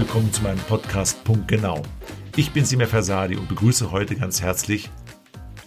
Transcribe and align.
Willkommen 0.00 0.32
zu 0.32 0.42
meinem 0.42 0.58
Podcast 0.60 1.22
Punkt 1.24 1.46
Genau. 1.46 1.82
Ich 2.34 2.52
bin 2.52 2.64
Simir 2.64 2.88
Fersadi 2.88 3.36
und 3.36 3.50
begrüße 3.50 3.90
heute 3.90 4.16
ganz 4.16 4.40
herzlich 4.40 4.88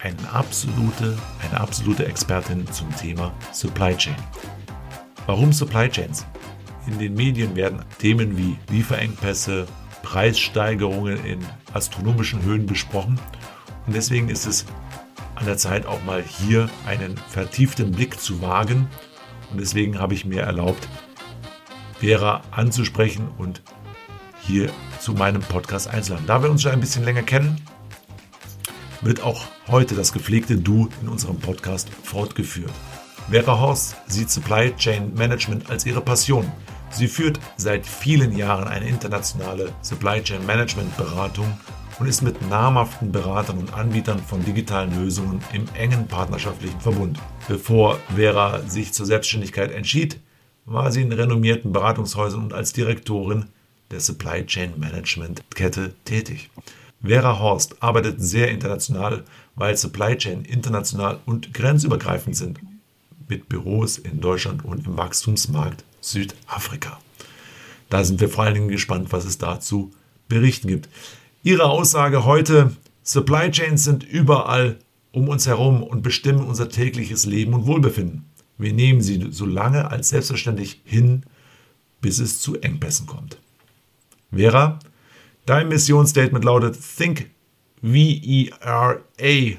eine 0.00 0.28
absolute, 0.32 1.16
eine 1.40 1.60
absolute 1.60 2.04
Expertin 2.04 2.66
zum 2.72 2.92
Thema 2.96 3.32
Supply 3.52 3.96
Chain. 3.96 4.16
Warum 5.26 5.52
Supply 5.52 5.88
Chains? 5.88 6.26
In 6.88 6.98
den 6.98 7.14
Medien 7.14 7.54
werden 7.54 7.84
Themen 8.00 8.36
wie 8.36 8.58
Lieferengpässe, 8.70 9.66
Preissteigerungen 10.02 11.24
in 11.24 11.38
astronomischen 11.72 12.42
Höhen 12.42 12.66
besprochen 12.66 13.20
und 13.86 13.94
deswegen 13.94 14.30
ist 14.30 14.46
es 14.46 14.66
an 15.36 15.46
der 15.46 15.58
Zeit 15.58 15.86
auch 15.86 16.02
mal 16.02 16.24
hier 16.24 16.68
einen 16.88 17.16
vertieften 17.16 17.92
Blick 17.92 18.18
zu 18.18 18.42
wagen 18.42 18.88
und 19.52 19.60
deswegen 19.60 20.00
habe 20.00 20.14
ich 20.14 20.24
mir 20.24 20.42
erlaubt, 20.42 20.88
Vera 22.00 22.42
anzusprechen 22.50 23.28
und 23.38 23.62
hier 24.46 24.70
zu 25.00 25.12
meinem 25.12 25.42
Podcast 25.42 25.88
einzuladen. 25.88 26.26
Da 26.26 26.42
wir 26.42 26.50
uns 26.50 26.62
schon 26.62 26.72
ein 26.72 26.80
bisschen 26.80 27.04
länger 27.04 27.22
kennen, 27.22 27.60
wird 29.00 29.22
auch 29.22 29.44
heute 29.68 29.94
das 29.94 30.12
gepflegte 30.12 30.56
Du 30.56 30.88
in 31.02 31.08
unserem 31.08 31.38
Podcast 31.38 31.88
fortgeführt. 32.02 32.72
Vera 33.30 33.58
Horst 33.58 33.96
sieht 34.06 34.30
Supply 34.30 34.74
Chain 34.76 35.14
Management 35.14 35.70
als 35.70 35.86
ihre 35.86 36.00
Passion. 36.00 36.50
Sie 36.90 37.08
führt 37.08 37.40
seit 37.56 37.86
vielen 37.86 38.36
Jahren 38.36 38.68
eine 38.68 38.88
internationale 38.88 39.72
Supply 39.82 40.22
Chain 40.22 40.44
Management 40.46 40.96
Beratung 40.96 41.58
und 41.98 42.06
ist 42.06 42.22
mit 42.22 42.48
namhaften 42.48 43.12
Beratern 43.12 43.58
und 43.58 43.72
Anbietern 43.72 44.18
von 44.18 44.44
digitalen 44.44 44.94
Lösungen 45.00 45.40
im 45.52 45.66
engen 45.74 46.06
partnerschaftlichen 46.06 46.80
Verbund. 46.80 47.18
Bevor 47.48 47.98
Vera 48.14 48.60
sich 48.68 48.92
zur 48.92 49.06
Selbstständigkeit 49.06 49.72
entschied, 49.72 50.20
war 50.66 50.92
sie 50.92 51.02
in 51.02 51.12
renommierten 51.12 51.72
Beratungshäusern 51.72 52.42
und 52.42 52.52
als 52.52 52.72
Direktorin 52.72 53.46
der 53.90 54.00
Supply 54.00 54.44
Chain 54.46 54.78
Management 54.78 55.42
Kette 55.54 55.94
tätig. 56.04 56.50
Vera 57.02 57.38
Horst 57.38 57.82
arbeitet 57.82 58.22
sehr 58.22 58.50
international, 58.50 59.24
weil 59.56 59.76
Supply 59.76 60.16
Chain 60.16 60.44
international 60.44 61.20
und 61.26 61.52
grenzübergreifend 61.52 62.36
sind, 62.36 62.60
mit 63.28 63.48
Büros 63.48 63.98
in 63.98 64.20
Deutschland 64.20 64.64
und 64.64 64.86
im 64.86 64.96
Wachstumsmarkt 64.96 65.84
Südafrika. 66.00 66.98
Da 67.90 68.04
sind 68.04 68.20
wir 68.20 68.28
vor 68.28 68.44
allen 68.44 68.54
Dingen 68.54 68.68
gespannt, 68.68 69.12
was 69.12 69.24
es 69.24 69.38
dazu 69.38 69.92
berichten 70.28 70.68
gibt. 70.68 70.88
Ihre 71.42 71.64
Aussage 71.64 72.24
heute, 72.24 72.74
Supply 73.02 73.50
Chains 73.50 73.84
sind 73.84 74.02
überall 74.02 74.78
um 75.12 75.28
uns 75.28 75.46
herum 75.46 75.82
und 75.82 76.02
bestimmen 76.02 76.44
unser 76.44 76.68
tägliches 76.68 77.24
Leben 77.26 77.54
und 77.54 77.66
Wohlbefinden. 77.66 78.24
Wir 78.58 78.72
nehmen 78.72 79.00
sie 79.00 79.28
so 79.30 79.46
lange 79.46 79.90
als 79.90 80.08
selbstverständlich 80.08 80.80
hin, 80.84 81.24
bis 82.00 82.18
es 82.18 82.40
zu 82.40 82.56
Engpässen 82.56 83.06
kommt. 83.06 83.38
Vera, 84.36 84.78
dein 85.46 85.68
Missionsstatement 85.68 86.44
lautet 86.44 86.78
Think 86.96 87.30
V-E-R-A. 87.80 89.58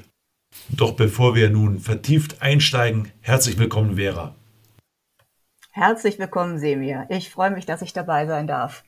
Doch 0.70 0.92
bevor 0.92 1.34
wir 1.34 1.50
nun 1.50 1.80
vertieft 1.80 2.42
einsteigen, 2.42 3.12
herzlich 3.20 3.58
willkommen, 3.58 3.96
Vera. 3.96 4.34
Herzlich 5.70 6.18
willkommen, 6.18 6.58
Semir. 6.58 7.06
Ich 7.10 7.30
freue 7.30 7.50
mich, 7.50 7.66
dass 7.66 7.82
ich 7.82 7.92
dabei 7.92 8.26
sein 8.26 8.46
darf. 8.46 8.84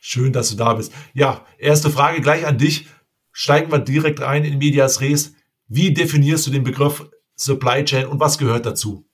Schön, 0.00 0.32
dass 0.32 0.50
du 0.50 0.56
da 0.56 0.74
bist. 0.74 0.92
Ja, 1.12 1.44
erste 1.58 1.90
Frage 1.90 2.20
gleich 2.20 2.46
an 2.46 2.58
dich. 2.58 2.88
Steigen 3.32 3.70
wir 3.70 3.78
direkt 3.78 4.20
rein 4.20 4.44
in 4.44 4.58
Medias 4.58 5.00
Res. 5.00 5.34
Wie 5.66 5.92
definierst 5.92 6.46
du 6.46 6.50
den 6.50 6.64
Begriff 6.64 7.10
Supply 7.36 7.84
Chain 7.84 8.06
und 8.06 8.18
was 8.18 8.38
gehört 8.38 8.66
dazu? 8.66 9.07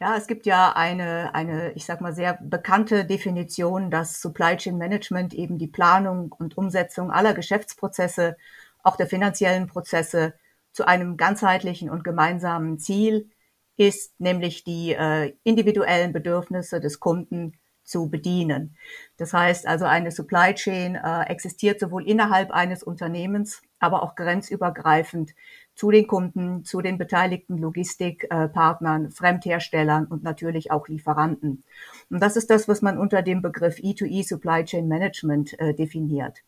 Ja, 0.00 0.16
es 0.16 0.26
gibt 0.26 0.44
ja 0.46 0.72
eine, 0.74 1.34
eine, 1.34 1.72
ich 1.74 1.84
sag 1.84 2.00
mal, 2.00 2.12
sehr 2.12 2.38
bekannte 2.42 3.04
Definition, 3.04 3.90
dass 3.90 4.20
Supply 4.20 4.56
Chain 4.56 4.76
Management 4.76 5.34
eben 5.34 5.56
die 5.56 5.68
Planung 5.68 6.32
und 6.32 6.58
Umsetzung 6.58 7.12
aller 7.12 7.32
Geschäftsprozesse, 7.32 8.36
auch 8.82 8.96
der 8.96 9.06
finanziellen 9.06 9.68
Prozesse 9.68 10.34
zu 10.72 10.86
einem 10.86 11.16
ganzheitlichen 11.16 11.90
und 11.90 12.02
gemeinsamen 12.02 12.78
Ziel 12.80 13.30
ist, 13.76 14.18
nämlich 14.20 14.64
die 14.64 14.92
äh, 14.94 15.34
individuellen 15.44 16.12
Bedürfnisse 16.12 16.80
des 16.80 16.98
Kunden 16.98 17.56
zu 17.84 18.10
bedienen. 18.10 18.76
Das 19.16 19.32
heißt 19.32 19.66
also, 19.66 19.84
eine 19.84 20.10
Supply 20.10 20.54
Chain 20.54 20.96
äh, 20.96 21.22
existiert 21.28 21.78
sowohl 21.78 22.08
innerhalb 22.08 22.50
eines 22.50 22.82
Unternehmens, 22.82 23.62
aber 23.78 24.02
auch 24.02 24.16
grenzübergreifend 24.16 25.34
zu 25.74 25.90
den 25.90 26.06
Kunden, 26.06 26.64
zu 26.64 26.80
den 26.80 26.98
beteiligten 26.98 27.58
Logistikpartnern, 27.58 29.10
Fremdherstellern 29.10 30.06
und 30.06 30.22
natürlich 30.22 30.70
auch 30.70 30.88
Lieferanten. 30.88 31.64
Und 32.10 32.22
das 32.22 32.36
ist 32.36 32.50
das, 32.50 32.68
was 32.68 32.80
man 32.80 32.98
unter 32.98 33.22
dem 33.22 33.42
Begriff 33.42 33.78
E2E 33.78 34.26
Supply 34.26 34.64
Chain 34.64 34.88
Management 34.88 35.58
äh, 35.58 35.74
definiert. 35.74 36.38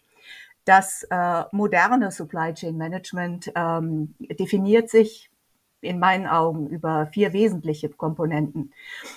Das 0.64 1.04
äh, 1.10 1.44
moderne 1.52 2.10
Supply 2.10 2.52
Chain 2.52 2.76
Management 2.76 3.52
ähm, 3.54 4.14
definiert 4.18 4.90
sich 4.90 5.30
in 5.80 5.98
meinen 5.98 6.26
Augen 6.26 6.68
über 6.68 7.06
vier 7.12 7.32
wesentliche 7.32 7.88
Komponenten. 7.88 8.72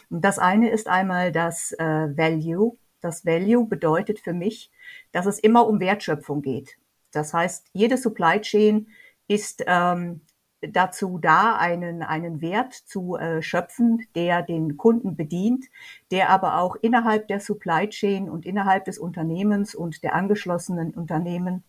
Und 0.09 0.23
das 0.23 0.39
eine 0.39 0.69
ist 0.69 0.87
einmal 0.87 1.31
das 1.31 1.71
äh, 1.73 1.83
Value. 1.83 2.77
Das 3.01 3.25
Value 3.25 3.65
bedeutet 3.65 4.19
für 4.19 4.33
mich, 4.33 4.71
dass 5.11 5.25
es 5.25 5.39
immer 5.39 5.67
um 5.67 5.79
Wertschöpfung 5.79 6.41
geht. 6.41 6.77
Das 7.11 7.33
heißt, 7.33 7.67
jede 7.73 7.97
Supply 7.97 8.41
Chain 8.41 8.87
ist 9.29 9.63
ähm, 9.67 10.21
dazu 10.61 11.19
da, 11.19 11.55
einen, 11.55 12.03
einen 12.03 12.41
Wert 12.41 12.73
zu 12.73 13.15
äh, 13.15 13.41
schöpfen, 13.41 14.05
der 14.15 14.41
den 14.41 14.75
Kunden 14.75 15.15
bedient, 15.15 15.65
der 16.11 16.29
aber 16.29 16.57
auch 16.59 16.75
innerhalb 16.75 17.27
der 17.29 17.39
Supply 17.39 17.87
Chain 17.87 18.29
und 18.29 18.45
innerhalb 18.45 18.85
des 18.85 18.97
Unternehmens 18.97 19.73
und 19.73 20.03
der 20.03 20.15
angeschlossenen 20.15 20.93
Unternehmen 20.93 21.63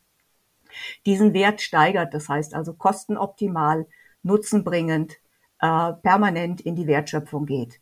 diesen 1.06 1.34
Wert 1.34 1.60
steigert. 1.60 2.14
Das 2.14 2.28
heißt 2.28 2.54
also 2.54 2.72
kostenoptimal, 2.74 3.86
nutzenbringend, 4.22 5.18
äh, 5.60 5.92
permanent 5.92 6.60
in 6.60 6.74
die 6.74 6.86
Wertschöpfung 6.86 7.46
geht. 7.46 7.80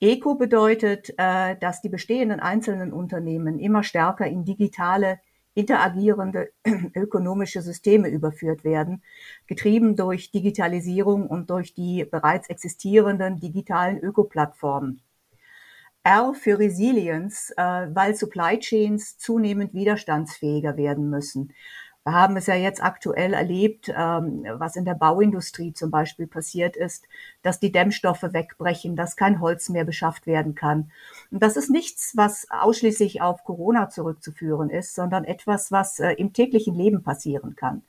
Eco 0.00 0.36
bedeutet, 0.36 1.12
äh, 1.16 1.56
dass 1.56 1.80
die 1.80 1.88
bestehenden 1.88 2.38
einzelnen 2.38 2.92
Unternehmen 2.92 3.58
immer 3.58 3.82
stärker 3.82 4.26
in 4.26 4.44
digitale 4.44 5.18
interagierende 5.58 6.52
ökonomische 6.94 7.62
Systeme 7.62 8.08
überführt 8.08 8.62
werden, 8.62 9.02
getrieben 9.48 9.96
durch 9.96 10.30
Digitalisierung 10.30 11.26
und 11.26 11.50
durch 11.50 11.74
die 11.74 12.04
bereits 12.04 12.48
existierenden 12.48 13.40
digitalen 13.40 13.98
Ökoplattformen. 13.98 15.02
R 16.04 16.32
für 16.34 16.58
Resilience, 16.60 17.52
äh, 17.56 17.62
weil 17.92 18.14
Supply 18.14 18.58
Chains 18.60 19.18
zunehmend 19.18 19.74
widerstandsfähiger 19.74 20.76
werden 20.76 21.10
müssen. 21.10 21.52
Wir 22.04 22.14
haben 22.14 22.36
es 22.36 22.46
ja 22.46 22.54
jetzt 22.54 22.82
aktuell 22.82 23.34
erlebt, 23.34 23.92
ähm, 23.94 24.46
was 24.54 24.76
in 24.76 24.86
der 24.86 24.94
Bauindustrie 24.94 25.74
zum 25.74 25.90
Beispiel 25.90 26.26
passiert 26.26 26.74
ist, 26.74 27.04
dass 27.42 27.60
die 27.60 27.70
Dämmstoffe 27.70 28.22
wegbrechen, 28.22 28.96
dass 28.96 29.16
kein 29.16 29.40
Holz 29.40 29.68
mehr 29.68 29.84
beschafft 29.84 30.26
werden 30.26 30.54
kann. 30.54 30.90
Und 31.30 31.42
das 31.42 31.56
ist 31.56 31.68
nichts, 31.68 32.16
was 32.16 32.46
ausschließlich 32.50 33.20
auf 33.20 33.44
Corona 33.44 33.90
zurückzuführen 33.90 34.70
ist, 34.70 34.94
sondern 34.94 35.24
etwas, 35.24 35.70
was 35.70 36.00
äh, 36.00 36.12
im 36.12 36.32
täglichen 36.32 36.74
Leben 36.74 37.02
passieren 37.02 37.56
kann. 37.56 37.82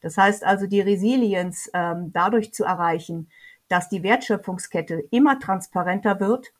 Das 0.00 0.16
heißt 0.16 0.44
also, 0.44 0.66
die 0.66 0.80
Resilienz 0.80 1.70
ähm, 1.74 2.12
dadurch 2.14 2.54
zu 2.54 2.64
erreichen, 2.64 3.28
dass 3.68 3.88
die 3.88 4.02
Wertschöpfungskette 4.02 5.04
immer 5.10 5.38
transparenter 5.38 6.20
wird, 6.20 6.52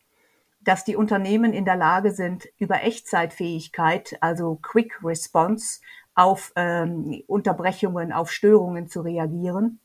dass 0.61 0.85
die 0.85 0.97
Unternehmen 0.97 1.53
in 1.53 1.65
der 1.65 1.77
Lage 1.77 2.11
sind, 2.11 2.49
über 2.59 2.83
Echtzeitfähigkeit, 2.83 4.19
also 4.21 4.59
Quick 4.61 4.99
Response, 5.03 5.81
auf 6.17 6.53
ähm, 6.57 7.23
Unterbrechungen, 7.29 8.13
auf 8.13 8.33
Störungen 8.33 8.89
zu 8.89 9.03
reagieren. 9.03 9.79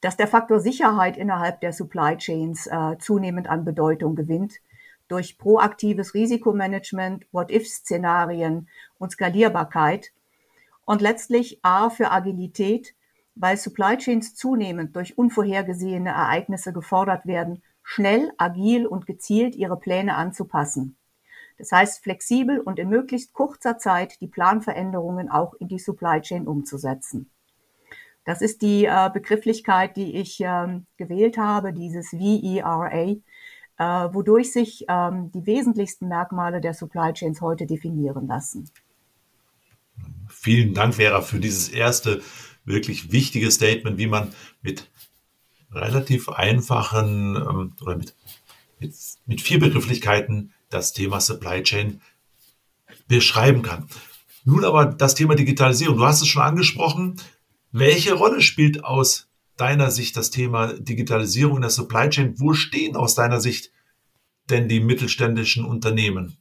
Dass 0.00 0.16
der 0.16 0.28
Faktor 0.28 0.60
Sicherheit 0.60 1.16
innerhalb 1.16 1.60
der 1.60 1.72
Supply 1.72 2.16
Chains 2.18 2.66
äh, 2.66 2.98
zunehmend 2.98 3.48
an 3.48 3.64
Bedeutung 3.64 4.14
gewinnt 4.14 4.60
durch 5.08 5.38
proaktives 5.38 6.12
Risikomanagement, 6.12 7.26
What-if-Szenarien 7.32 8.68
und 8.98 9.10
Skalierbarkeit. 9.10 10.12
Und 10.84 11.00
letztlich 11.00 11.60
A 11.62 11.88
für 11.88 12.10
Agilität, 12.10 12.94
weil 13.34 13.56
Supply 13.56 13.96
Chains 13.96 14.34
zunehmend 14.34 14.96
durch 14.96 15.16
unvorhergesehene 15.16 16.10
Ereignisse 16.10 16.74
gefordert 16.74 17.24
werden, 17.26 17.62
schnell, 17.82 18.32
agil 18.36 18.86
und 18.86 19.06
gezielt 19.06 19.54
ihre 19.54 19.78
Pläne 19.78 20.14
anzupassen. 20.14 20.97
Das 21.58 21.72
heißt, 21.72 22.02
flexibel 22.02 22.60
und 22.60 22.78
in 22.78 22.88
möglichst 22.88 23.32
kurzer 23.32 23.78
Zeit 23.78 24.20
die 24.20 24.28
Planveränderungen 24.28 25.28
auch 25.28 25.54
in 25.54 25.68
die 25.68 25.78
Supply 25.78 26.20
Chain 26.20 26.46
umzusetzen. 26.46 27.28
Das 28.24 28.42
ist 28.42 28.62
die 28.62 28.84
äh, 28.84 29.10
Begrifflichkeit, 29.12 29.96
die 29.96 30.16
ich 30.16 30.38
ähm, 30.40 30.86
gewählt 30.98 31.38
habe, 31.38 31.72
dieses 31.72 32.12
VERA, 32.12 32.90
äh, 32.92 33.14
wodurch 34.12 34.52
sich 34.52 34.84
ähm, 34.88 35.32
die 35.32 35.46
wesentlichsten 35.46 36.08
Merkmale 36.08 36.60
der 36.60 36.74
Supply 36.74 37.12
Chains 37.12 37.40
heute 37.40 37.66
definieren 37.66 38.26
lassen. 38.28 38.70
Vielen 40.28 40.74
Dank, 40.74 40.96
Vera, 40.96 41.22
für 41.22 41.40
dieses 41.40 41.70
erste 41.70 42.20
wirklich 42.64 43.12
wichtige 43.12 43.50
Statement, 43.50 43.98
wie 43.98 44.06
man 44.06 44.32
mit 44.62 44.90
relativ 45.72 46.28
einfachen 46.28 47.36
ähm, 47.36 47.72
oder 47.80 47.96
mit, 47.96 48.14
mit, 48.78 48.94
mit 49.26 49.40
vier 49.40 49.58
Begrifflichkeiten 49.58 50.52
das 50.70 50.92
Thema 50.92 51.20
Supply 51.20 51.62
Chain 51.62 52.00
beschreiben 53.06 53.62
kann. 53.62 53.88
Nun 54.44 54.64
aber 54.64 54.86
das 54.86 55.14
Thema 55.14 55.34
Digitalisierung. 55.34 55.98
Du 55.98 56.04
hast 56.04 56.22
es 56.22 56.28
schon 56.28 56.42
angesprochen. 56.42 57.16
Welche 57.72 58.14
Rolle 58.14 58.40
spielt 58.40 58.84
aus 58.84 59.28
deiner 59.56 59.90
Sicht 59.90 60.16
das 60.16 60.30
Thema 60.30 60.72
Digitalisierung 60.72 61.56
in 61.56 61.62
der 61.62 61.70
Supply 61.70 62.08
Chain? 62.08 62.34
Wo 62.38 62.54
stehen 62.54 62.96
aus 62.96 63.14
deiner 63.14 63.40
Sicht 63.40 63.72
denn 64.48 64.68
die 64.68 64.80
mittelständischen 64.80 65.64
Unternehmen? 65.64 66.38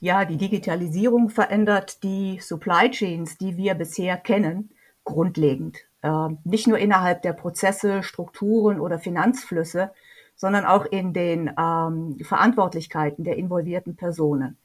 Ja, 0.00 0.24
die 0.24 0.36
Digitalisierung 0.36 1.30
verändert 1.30 2.02
die 2.02 2.40
Supply 2.40 2.90
Chains, 2.90 3.38
die 3.38 3.56
wir 3.56 3.74
bisher 3.74 4.16
kennen, 4.16 4.70
grundlegend. 5.04 5.78
Äh, 6.02 6.28
nicht 6.44 6.66
nur 6.66 6.78
innerhalb 6.78 7.22
der 7.22 7.32
Prozesse, 7.32 8.02
Strukturen 8.02 8.80
oder 8.80 8.98
Finanzflüsse, 8.98 9.92
sondern 10.42 10.64
auch 10.64 10.86
in 10.86 11.12
den 11.12 11.52
ähm, 11.56 12.18
Verantwortlichkeiten 12.20 13.22
der 13.22 13.36
involvierten 13.36 13.94
Personen. 13.94 14.58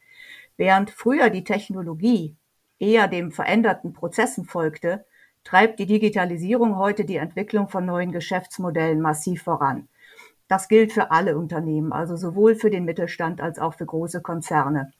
Während 0.58 0.90
früher 0.90 1.30
die 1.30 1.44
Technologie 1.44 2.36
eher 2.80 3.08
dem 3.08 3.32
veränderten 3.32 3.94
Prozessen 3.94 4.46
folgte, 4.46 5.06
treibt 5.44 5.78
die 5.78 5.86
Digitalisierung 5.86 6.78
heute 6.78 7.06
die 7.06 7.18
Entwicklung 7.18 7.70
von 7.70 7.86
neuen 7.86 8.12
Geschäftsmodellen 8.12 9.02
massiv 9.02 9.44
voran. 9.44 9.88
Das 10.48 10.68
gilt 10.68 10.94
für 10.94 11.12
alle 11.12 11.38
Unternehmen, 11.38 11.94
also 11.94 12.16
sowohl 12.16 12.56
für 12.56 12.72
den 12.72 12.84
Mittelstand 12.84 13.40
als 13.40 13.60
auch 13.60 13.76
für 13.76 13.86
große 13.86 14.24
Konzerne. 14.24 14.94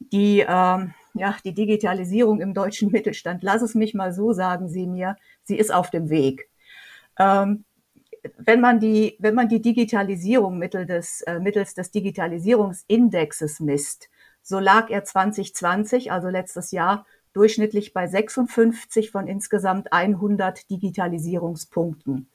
Die, 0.00 0.40
ähm, 0.40 0.92
ja, 1.14 1.36
die 1.44 1.54
Digitalisierung 1.54 2.40
im 2.40 2.52
deutschen 2.52 2.90
Mittelstand, 2.90 3.44
lass 3.44 3.62
es 3.62 3.76
mich 3.76 3.94
mal 3.94 4.12
so 4.12 4.32
sagen, 4.32 4.68
Sie 4.68 4.88
mir, 4.88 5.14
sie 5.44 5.56
ist 5.56 5.72
auf 5.72 5.90
dem 5.90 6.10
Weg. 6.10 6.50
Ähm, 7.16 7.64
wenn 8.38 8.60
man 8.60 8.80
die, 8.80 9.16
wenn 9.18 9.34
man 9.34 9.48
die 9.48 9.60
Digitalisierung 9.60 10.58
mittels 10.58 10.86
des, 10.86 11.20
äh, 11.22 11.38
mittels 11.38 11.74
des 11.74 11.90
Digitalisierungsindexes 11.90 13.60
misst, 13.60 14.08
so 14.42 14.58
lag 14.58 14.90
er 14.90 15.04
2020, 15.04 16.12
also 16.12 16.28
letztes 16.28 16.70
Jahr, 16.70 17.06
durchschnittlich 17.32 17.92
bei 17.92 18.06
56 18.06 19.10
von 19.10 19.26
insgesamt 19.26 19.92
100 19.92 20.68
Digitalisierungspunkten. 20.70 22.28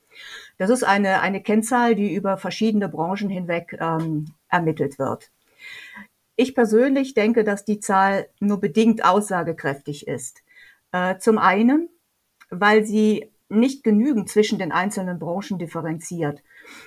Das 0.57 0.69
ist 0.69 0.83
eine, 0.83 1.19
eine 1.21 1.41
Kennzahl, 1.41 1.95
die 1.95 2.13
über 2.13 2.37
verschiedene 2.37 2.87
Branchen 2.87 3.29
hinweg 3.29 3.77
ähm, 3.79 4.27
ermittelt 4.49 4.97
wird. 4.97 5.31
Ich 6.37 6.55
persönlich 6.55 7.13
denke, 7.13 7.43
dass 7.43 7.65
die 7.65 7.79
Zahl 7.79 8.27
nur 8.39 8.59
bedingt 8.59 9.03
aussagekräftig 9.03 10.07
ist. 10.07 10.43
Äh, 10.91 11.17
zum 11.17 11.37
einen, 11.37 11.89
weil 12.49 12.85
sie 12.85 13.31
nicht 13.49 13.83
genügend 13.83 14.29
zwischen 14.29 14.57
den 14.57 14.71
einzelnen 14.71 15.19
Branchen 15.19 15.59
differenziert. 15.59 16.41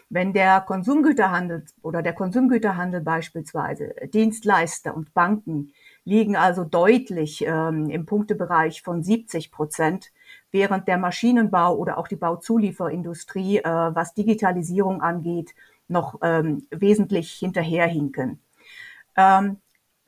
Wenn 0.09 0.33
der 0.33 0.61
Konsumgüterhandel 0.61 1.65
oder 1.83 2.03
der 2.03 2.13
Konsumgüterhandel 2.13 3.01
beispielsweise, 3.01 3.95
Dienstleister 4.13 4.95
und 4.95 5.15
Banken 5.15 5.73
liegen 6.05 6.37
also 6.37 6.65
deutlich 6.65 7.45
ähm, 7.47 7.91
im 7.91 8.07
Punktebereich 8.07 8.83
von 8.83 9.03
70 9.03 9.53
Prozent, 9.53 10.11
während 10.51 10.89
der 10.89 10.99
Maschinenbau 10.99 11.77
oder 11.77 11.99
auch 11.99 12.09
die 12.09 12.17
Bauzulieferindustrie, 12.17 13.59
äh, 13.59 13.65
was 13.65 14.15
Digitalisierung 14.15 15.01
angeht, 15.01 15.55
noch 15.87 16.19
ähm, 16.23 16.67
wesentlich 16.71 17.33
hinterherhinken. 17.33 18.41
Ähm, 19.17 19.59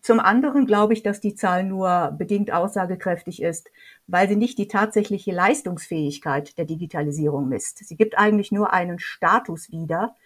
zum 0.03 0.21
anderen 0.21 0.67
glaube 0.67 0.93
ich, 0.93 1.03
dass 1.03 1.21
die 1.21 1.35
Zahl 1.35 1.65
nur 1.65 2.15
bedingt 2.17 2.53
aussagekräftig 2.53 3.43
ist, 3.43 3.71
weil 4.07 4.29
sie 4.29 4.37
nicht 4.37 4.59
die 4.59 4.69
tatsächliche 4.69 5.33
Leistungsfähigkeit 5.33 6.57
der 6.59 6.65
Digitalisierung 6.65 7.49
misst. 7.49 7.79
Sie 7.79 7.97
gibt 7.97 8.19
eigentlich 8.19 8.53
nur 8.53 8.73
einen 8.73 8.99
Status 8.99 9.71
wieder. 9.71 10.17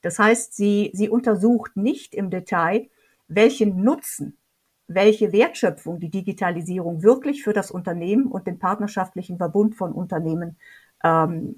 Das 0.00 0.18
heißt, 0.18 0.54
sie, 0.54 0.90
sie 0.94 1.08
untersucht 1.08 1.76
nicht 1.76 2.14
im 2.14 2.30
Detail, 2.30 2.88
welchen 3.26 3.82
Nutzen, 3.82 4.38
welche 4.86 5.32
Wertschöpfung 5.32 6.00
die 6.00 6.10
Digitalisierung 6.10 7.02
wirklich 7.02 7.42
für 7.44 7.52
das 7.52 7.70
Unternehmen 7.70 8.26
und 8.26 8.46
den 8.46 8.58
partnerschaftlichen 8.58 9.36
Verbund 9.36 9.74
von 9.74 9.92
Unternehmen 9.92 10.56
ähm, 11.04 11.54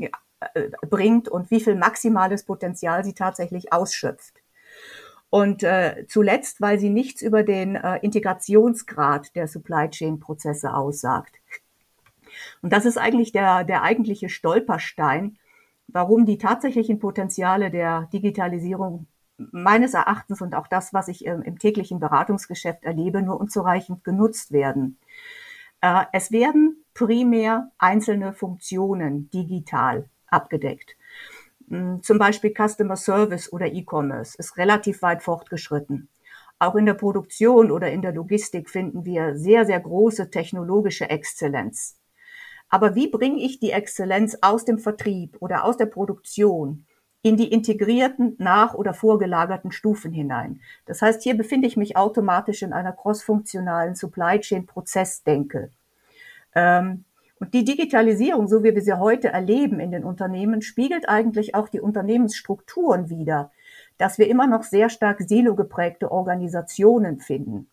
äh, 0.55 0.71
bringt 0.89 1.29
und 1.29 1.51
wie 1.51 1.61
viel 1.61 1.77
maximales 1.77 2.45
Potenzial 2.45 3.05
sie 3.05 3.15
tatsächlich 3.15 3.73
ausschöpft. 3.73 4.40
Und 5.31 5.63
äh, 5.63 6.07
zuletzt, 6.09 6.61
weil 6.61 6.79
sie 6.81 6.91
nichts 6.91 7.23
über 7.23 7.45
den 7.45 7.77
äh, 7.77 7.99
Integrationsgrad 7.99 9.35
der 9.37 9.47
Supply 9.47 9.89
Chain 9.89 10.19
Prozesse 10.19 10.75
aussagt. 10.75 11.37
Und 12.63 12.73
das 12.73 12.85
ist 12.85 12.99
eigentlich 12.99 13.33
der, 13.33 13.65
der 13.65 13.83
eigentliche 13.83 14.29
Stolperstein, 14.29 15.39
warum 15.87 16.27
die 16.27 16.39
tatsächlichen 16.39 16.99
Potenziale 16.99 17.71
der 17.71 18.09
Digitalisierung 18.13 19.07
meines 19.53 19.95
Erachtens 19.95 20.43
und 20.43 20.55
auch 20.55 20.67
das, 20.67 20.93
was 20.93 21.09
ich 21.09 21.25
im, 21.25 21.43
im 21.43 21.59
täglichen 21.59 22.01
Beratungsgeschäft 22.01 22.85
erlebe, 22.85 23.23
nur 23.23 23.41
unzureichend 23.41 24.05
genutzt 24.05 24.53
werden. 24.53 24.99
Äh, 25.81 26.05
es 26.13 26.31
werden 26.31 26.85
primär 26.93 27.71
einzelne 27.79 28.33
Funktionen 28.33 29.31
digital 29.31 30.09
abgedeckt. 30.27 30.97
Zum 31.71 32.19
Beispiel 32.19 32.53
Customer 32.53 32.97
Service 32.97 33.53
oder 33.53 33.67
E-Commerce 33.67 34.37
ist 34.37 34.57
relativ 34.57 35.03
weit 35.03 35.23
fortgeschritten. 35.23 36.09
Auch 36.59 36.75
in 36.75 36.85
der 36.85 36.95
Produktion 36.95 37.71
oder 37.71 37.93
in 37.93 38.03
der 38.03 38.13
Logistik 38.13 38.69
finden 38.69 39.05
wir 39.05 39.37
sehr, 39.37 39.65
sehr 39.65 39.79
große 39.79 40.31
technologische 40.31 41.09
Exzellenz. 41.09 41.97
Aber 42.69 42.97
wie 42.97 43.09
bringe 43.09 43.41
ich 43.41 43.61
die 43.61 43.71
Exzellenz 43.71 44.37
aus 44.43 44.65
dem 44.65 44.79
Vertrieb 44.79 45.37
oder 45.39 45.65
aus 45.65 45.77
der 45.77 45.87
Produktion 45.87 46.87
in 47.23 47.37
die 47.37 47.53
integrierten, 47.53 48.35
nach- 48.39 48.75
oder 48.75 48.93
vorgelagerten 48.93 49.71
Stufen 49.71 50.13
hinein? 50.13 50.61
Das 50.87 51.03
heißt, 51.03 51.23
hier 51.23 51.37
befinde 51.37 51.69
ich 51.69 51.77
mich 51.77 51.97
automatisch 51.97 52.63
in 52.63 52.73
einer 52.73 52.93
crossfunktionalen 52.93 53.95
Supply 53.95 54.41
Chain 54.41 54.67
Prozessdenke. 54.67 55.71
Ähm, 56.55 57.05
und 57.41 57.55
die 57.55 57.65
Digitalisierung, 57.65 58.47
so 58.47 58.63
wie 58.63 58.75
wir 58.75 58.83
sie 58.83 58.99
heute 58.99 59.29
erleben 59.29 59.81
in 59.81 59.91
den 59.91 60.05
Unternehmen, 60.05 60.61
spiegelt 60.61 61.09
eigentlich 61.09 61.55
auch 61.55 61.69
die 61.69 61.81
Unternehmensstrukturen 61.81 63.09
wider, 63.09 63.51
dass 63.97 64.19
wir 64.19 64.29
immer 64.29 64.47
noch 64.47 64.63
sehr 64.63 64.91
stark 64.91 65.21
silogeprägte 65.21 66.13
Organisationen 66.13 67.19
finden. 67.19 67.71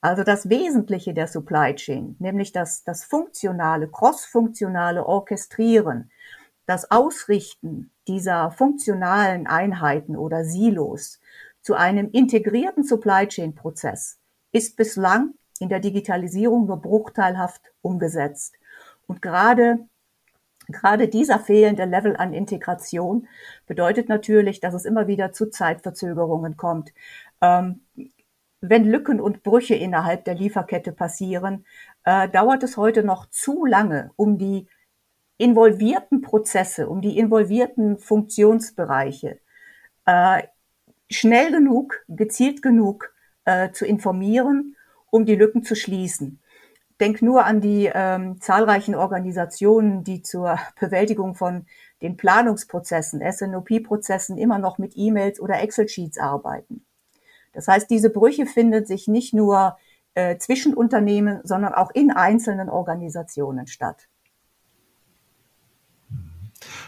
Also 0.00 0.22
das 0.22 0.48
Wesentliche 0.48 1.12
der 1.12 1.26
Supply 1.26 1.74
Chain, 1.74 2.14
nämlich 2.20 2.52
das, 2.52 2.84
das 2.84 3.04
funktionale, 3.04 3.88
crossfunktionale 3.88 5.04
Orchestrieren, 5.04 6.12
das 6.66 6.90
Ausrichten 6.90 7.90
dieser 8.06 8.52
funktionalen 8.52 9.48
Einheiten 9.48 10.16
oder 10.16 10.44
Silos 10.44 11.18
zu 11.62 11.74
einem 11.74 12.10
integrierten 12.12 12.84
Supply 12.84 13.26
Chain 13.26 13.56
Prozess 13.56 14.20
ist 14.52 14.76
bislang 14.76 15.34
in 15.58 15.68
der 15.68 15.80
Digitalisierung 15.80 16.66
nur 16.66 16.80
bruchteilhaft 16.80 17.62
umgesetzt. 17.82 18.57
Und 19.08 19.20
gerade 19.20 19.88
Gerade 20.70 21.08
dieser 21.08 21.38
fehlende 21.38 21.86
Level 21.86 22.14
an 22.16 22.34
Integration 22.34 23.26
bedeutet 23.66 24.10
natürlich, 24.10 24.60
dass 24.60 24.74
es 24.74 24.84
immer 24.84 25.06
wieder 25.06 25.32
zu 25.32 25.48
Zeitverzögerungen 25.48 26.58
kommt. 26.58 26.92
Ähm, 27.40 27.80
wenn 28.60 28.84
Lücken 28.84 29.18
und 29.18 29.42
Brüche 29.42 29.74
innerhalb 29.74 30.24
der 30.26 30.34
Lieferkette 30.34 30.92
passieren, 30.92 31.64
äh, 32.04 32.28
dauert 32.28 32.62
es 32.62 32.76
heute 32.76 33.02
noch 33.02 33.30
zu 33.30 33.64
lange, 33.64 34.10
um 34.16 34.36
die 34.36 34.66
involvierten 35.38 36.20
Prozesse, 36.20 36.86
um 36.88 37.00
die 37.00 37.16
involvierten 37.16 37.96
Funktionsbereiche 37.96 39.38
äh, 40.04 40.42
schnell 41.08 41.50
genug, 41.50 42.04
gezielt 42.08 42.60
genug 42.60 43.14
äh, 43.46 43.70
zu 43.70 43.86
informieren, 43.86 44.76
um 45.10 45.24
die 45.24 45.36
Lücken 45.36 45.62
zu 45.62 45.74
schließen 45.74 46.40
denk 47.00 47.22
nur 47.22 47.44
an 47.44 47.60
die 47.60 47.90
ähm, 47.92 48.40
zahlreichen 48.40 48.94
Organisationen, 48.94 50.04
die 50.04 50.22
zur 50.22 50.58
Bewältigung 50.80 51.34
von 51.34 51.66
den 52.02 52.16
Planungsprozessen, 52.16 53.20
SNOP-Prozessen 53.20 54.38
immer 54.38 54.58
noch 54.58 54.78
mit 54.78 54.92
E-Mails 54.96 55.40
oder 55.40 55.60
Excel-Sheets 55.60 56.18
arbeiten. 56.18 56.84
Das 57.52 57.66
heißt, 57.66 57.90
diese 57.90 58.10
Brüche 58.10 58.46
finden 58.46 58.86
sich 58.86 59.08
nicht 59.08 59.34
nur 59.34 59.76
äh, 60.14 60.38
zwischen 60.38 60.74
Unternehmen, 60.74 61.40
sondern 61.44 61.74
auch 61.74 61.90
in 61.90 62.10
einzelnen 62.10 62.68
Organisationen 62.68 63.66
statt. 63.66 64.08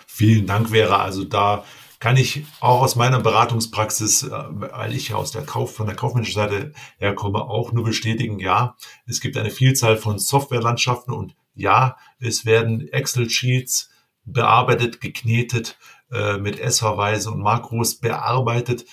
Vielen 0.07 0.47
Dank, 0.47 0.71
Vera. 0.71 1.03
Also 1.03 1.25
da 1.25 1.65
kann 2.01 2.17
ich 2.17 2.47
auch 2.61 2.81
aus 2.81 2.97
meiner 2.97 3.21
Beratungspraxis, 3.21 4.25
äh, 4.25 4.31
weil 4.31 4.95
ich 4.95 5.11
ja 5.11 5.17
aus 5.17 5.31
der 5.31 5.43
Kauf, 5.43 5.75
von 5.75 5.87
der 5.87 5.95
kaufmännischen 5.95 6.35
Seite 6.35 6.73
herkomme, 6.99 7.43
auch 7.43 7.73
nur 7.73 7.85
bestätigen, 7.85 8.41
ja, 8.41 8.77
es 9.07 9.21
gibt 9.21 9.37
eine 9.37 9.51
Vielzahl 9.51 9.97
von 9.97 10.19
Softwarelandschaften 10.19 11.15
und 11.15 11.37
ja, 11.55 11.97
es 12.19 12.47
werden 12.47 12.89
Excel-Sheets 12.89 13.91
bearbeitet, 14.25 15.01
geknetet, 15.01 15.79
äh, 16.11 16.39
mit 16.39 16.59
S-Verweise 16.59 17.31
und 17.31 17.41
Makros 17.41 17.97
bearbeitet 17.97 18.87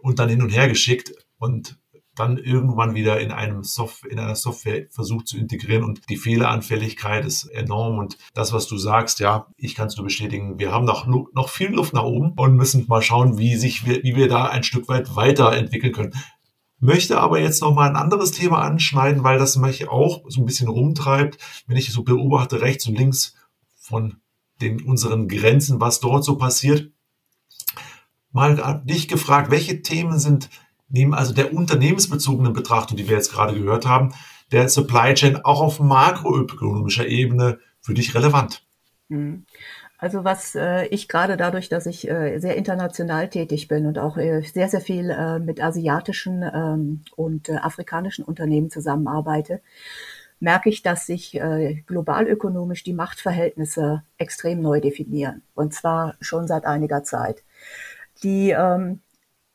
und 0.00 0.18
dann 0.18 0.28
hin 0.28 0.42
und 0.42 0.50
her 0.50 0.68
geschickt. 0.68 1.12
Und 1.38 1.79
dann 2.20 2.36
irgendwann 2.36 2.94
wieder 2.94 3.18
in 3.20 3.32
einem 3.32 3.64
Soft 3.64 4.04
in 4.04 4.18
einer 4.18 4.36
Software 4.36 4.86
versucht 4.90 5.26
zu 5.26 5.38
integrieren 5.38 5.84
und 5.84 6.08
die 6.10 6.16
Fehleranfälligkeit 6.16 7.24
ist 7.24 7.44
enorm 7.46 7.98
und 7.98 8.18
das, 8.34 8.52
was 8.52 8.66
du 8.66 8.76
sagst, 8.76 9.20
ja, 9.20 9.46
ich 9.56 9.74
kann 9.74 9.88
es 9.88 9.96
nur 9.96 10.04
bestätigen, 10.04 10.58
wir 10.58 10.70
haben 10.70 10.84
noch, 10.84 11.06
noch 11.06 11.48
viel 11.48 11.70
Luft 11.70 11.94
nach 11.94 12.04
oben 12.04 12.32
und 12.36 12.56
müssen 12.56 12.84
mal 12.88 13.02
schauen, 13.02 13.38
wie 13.38 13.56
sich 13.56 13.86
wir, 13.86 14.02
wie 14.02 14.14
wir 14.14 14.28
da 14.28 14.44
ein 14.44 14.62
Stück 14.62 14.88
weit 14.88 15.16
weiterentwickeln 15.16 15.92
können. 15.92 16.14
Möchte 16.78 17.20
aber 17.20 17.40
jetzt 17.40 17.60
noch 17.62 17.74
mal 17.74 17.88
ein 17.88 17.96
anderes 17.96 18.32
Thema 18.32 18.62
anschneiden, 18.62 19.24
weil 19.24 19.38
das 19.38 19.56
mich 19.56 19.88
auch 19.88 20.22
so 20.28 20.40
ein 20.40 20.46
bisschen 20.46 20.68
rumtreibt, 20.68 21.38
wenn 21.66 21.76
ich 21.76 21.92
so 21.92 22.02
beobachte 22.02 22.60
rechts 22.60 22.86
und 22.86 22.96
links 22.96 23.34
von 23.76 24.16
den 24.60 24.82
unseren 24.82 25.28
Grenzen, 25.28 25.80
was 25.80 26.00
dort 26.00 26.24
so 26.24 26.36
passiert. 26.36 26.90
Mal 28.32 28.82
dich 28.84 29.08
gefragt, 29.08 29.50
welche 29.50 29.82
Themen 29.82 30.18
sind 30.18 30.50
neben 30.90 31.14
also 31.14 31.32
der 31.32 31.54
unternehmensbezogenen 31.54 32.52
Betrachtung, 32.52 32.96
die 32.96 33.08
wir 33.08 33.16
jetzt 33.16 33.32
gerade 33.32 33.54
gehört 33.54 33.86
haben, 33.86 34.12
der 34.52 34.68
Supply 34.68 35.14
Chain 35.14 35.36
auch 35.44 35.60
auf 35.60 35.80
makroökonomischer 35.80 37.06
Ebene 37.06 37.58
für 37.80 37.94
dich 37.94 38.14
relevant? 38.14 38.62
Mhm. 39.08 39.46
Also 39.98 40.24
was 40.24 40.54
äh, 40.54 40.86
ich 40.86 41.08
gerade 41.08 41.36
dadurch, 41.36 41.68
dass 41.68 41.84
ich 41.84 42.08
äh, 42.08 42.38
sehr 42.38 42.56
international 42.56 43.28
tätig 43.28 43.68
bin 43.68 43.86
und 43.86 43.98
auch 43.98 44.16
äh, 44.16 44.40
sehr, 44.42 44.68
sehr 44.68 44.80
viel 44.80 45.10
äh, 45.10 45.38
mit 45.38 45.62
asiatischen 45.62 46.42
ähm, 46.42 47.02
und 47.16 47.50
äh, 47.50 47.56
afrikanischen 47.56 48.24
Unternehmen 48.24 48.70
zusammenarbeite, 48.70 49.60
merke 50.38 50.70
ich, 50.70 50.82
dass 50.82 51.04
sich 51.04 51.34
äh, 51.38 51.82
globalökonomisch 51.86 52.82
die 52.82 52.94
Machtverhältnisse 52.94 54.02
extrem 54.16 54.62
neu 54.62 54.80
definieren. 54.80 55.42
Und 55.54 55.74
zwar 55.74 56.14
schon 56.22 56.46
seit 56.46 56.64
einiger 56.64 57.04
Zeit. 57.04 57.44
Die 58.22 58.50
ähm, 58.50 59.00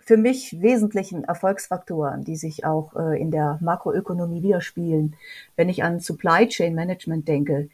für 0.05 0.17
mich 0.17 0.61
wesentlichen 0.61 1.23
Erfolgsfaktoren, 1.23 2.23
die 2.23 2.35
sich 2.35 2.63
auch 2.63 2.95
äh, 2.95 3.19
in 3.19 3.31
der 3.31 3.57
Makroökonomie 3.61 4.43
widerspiegeln, 4.43 5.15
wenn 5.55 5.67
ich 5.67 5.83
an 5.83 5.99
Supply 5.99 6.47
Chain 6.47 6.75
Management 6.75 7.27
denke, 7.27 7.69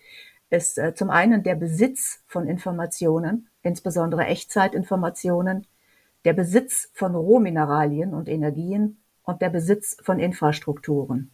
ist 0.49 0.77
äh, 0.77 0.93
zum 0.95 1.09
einen 1.09 1.43
der 1.43 1.55
Besitz 1.55 2.23
von 2.27 2.47
Informationen, 2.47 3.49
insbesondere 3.63 4.25
Echtzeitinformationen, 4.25 5.67
der 6.23 6.33
Besitz 6.33 6.89
von 6.93 7.15
Rohmineralien 7.15 8.13
und 8.13 8.29
Energien 8.29 9.01
und 9.23 9.41
der 9.41 9.49
Besitz 9.49 9.97
von 10.01 10.19
Infrastrukturen. 10.19 11.31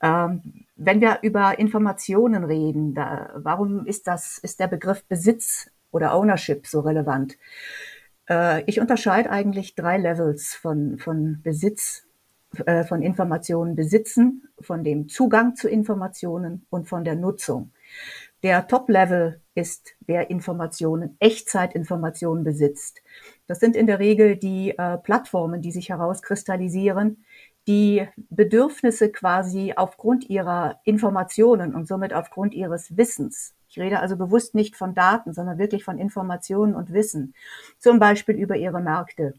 Ähm, 0.00 0.66
wenn 0.76 1.00
wir 1.00 1.18
über 1.22 1.58
Informationen 1.58 2.44
reden, 2.44 2.94
da, 2.94 3.30
warum 3.36 3.86
ist 3.86 4.06
das, 4.06 4.38
ist 4.38 4.60
der 4.60 4.68
Begriff 4.68 5.04
Besitz 5.04 5.70
oder 5.90 6.14
Ownership 6.14 6.66
so 6.66 6.80
relevant? 6.80 7.36
Äh, 8.28 8.64
ich 8.66 8.80
unterscheide 8.80 9.30
eigentlich 9.30 9.74
drei 9.74 9.98
Levels 9.98 10.54
von, 10.54 10.98
von 10.98 11.40
Besitz, 11.42 12.06
äh, 12.66 12.84
von 12.84 13.02
Informationen 13.02 13.76
besitzen, 13.76 14.48
von 14.60 14.84
dem 14.84 15.08
Zugang 15.08 15.56
zu 15.56 15.68
Informationen 15.68 16.66
und 16.70 16.88
von 16.88 17.04
der 17.04 17.16
Nutzung. 17.16 17.72
Der 18.42 18.66
Top-Level 18.66 19.40
ist, 19.54 19.94
wer 20.00 20.30
Informationen, 20.30 21.16
Echtzeitinformationen 21.20 22.42
besitzt. 22.42 23.00
Das 23.46 23.60
sind 23.60 23.76
in 23.76 23.86
der 23.86 24.00
Regel 24.00 24.36
die 24.36 24.76
äh, 24.76 24.98
Plattformen, 24.98 25.62
die 25.62 25.70
sich 25.70 25.90
herauskristallisieren, 25.90 27.24
die 27.68 28.08
Bedürfnisse 28.30 29.10
quasi 29.10 29.74
aufgrund 29.76 30.28
ihrer 30.28 30.80
Informationen 30.84 31.74
und 31.74 31.86
somit 31.86 32.12
aufgrund 32.12 32.54
ihres 32.54 32.96
Wissens. 32.96 33.54
Ich 33.72 33.78
rede 33.78 34.00
also 34.00 34.18
bewusst 34.18 34.54
nicht 34.54 34.76
von 34.76 34.94
Daten, 34.94 35.32
sondern 35.32 35.56
wirklich 35.56 35.82
von 35.82 35.98
Informationen 35.98 36.74
und 36.74 36.92
Wissen. 36.92 37.32
Zum 37.78 37.98
Beispiel 37.98 38.36
über 38.36 38.54
ihre 38.54 38.82
Märkte. 38.82 39.32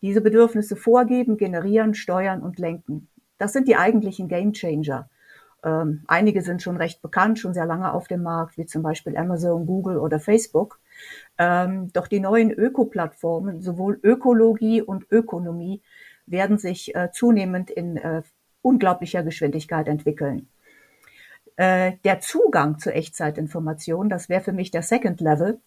Diese 0.00 0.22
Bedürfnisse 0.22 0.74
vorgeben, 0.74 1.36
generieren, 1.36 1.92
steuern 1.92 2.40
und 2.40 2.58
lenken. 2.58 3.08
Das 3.36 3.52
sind 3.52 3.68
die 3.68 3.76
eigentlichen 3.76 4.26
Game 4.26 4.54
Changer. 4.54 5.10
Ähm, 5.62 6.02
einige 6.06 6.40
sind 6.40 6.62
schon 6.62 6.78
recht 6.78 7.02
bekannt, 7.02 7.38
schon 7.38 7.52
sehr 7.52 7.66
lange 7.66 7.92
auf 7.92 8.08
dem 8.08 8.22
Markt, 8.22 8.56
wie 8.56 8.64
zum 8.64 8.82
Beispiel 8.82 9.18
Amazon, 9.18 9.66
Google 9.66 9.98
oder 9.98 10.18
Facebook. 10.18 10.80
Ähm, 11.36 11.92
doch 11.92 12.08
die 12.08 12.20
neuen 12.20 12.52
Ökoplattformen, 12.52 13.60
sowohl 13.60 14.00
Ökologie 14.02 14.80
und 14.80 15.04
Ökonomie, 15.10 15.82
werden 16.24 16.56
sich 16.56 16.94
äh, 16.94 17.10
zunehmend 17.12 17.70
in 17.70 17.98
äh, 17.98 18.22
unglaublicher 18.62 19.22
Geschwindigkeit 19.22 19.88
entwickeln. 19.88 20.48
Äh, 21.56 21.92
der 22.04 22.20
Zugang 22.20 22.78
zu 22.78 22.92
Echtzeitinformationen, 22.92 24.10
das 24.10 24.28
wäre 24.28 24.42
für 24.42 24.52
mich 24.52 24.70
der 24.70 24.82
Second 24.82 25.20
Level, 25.20 25.60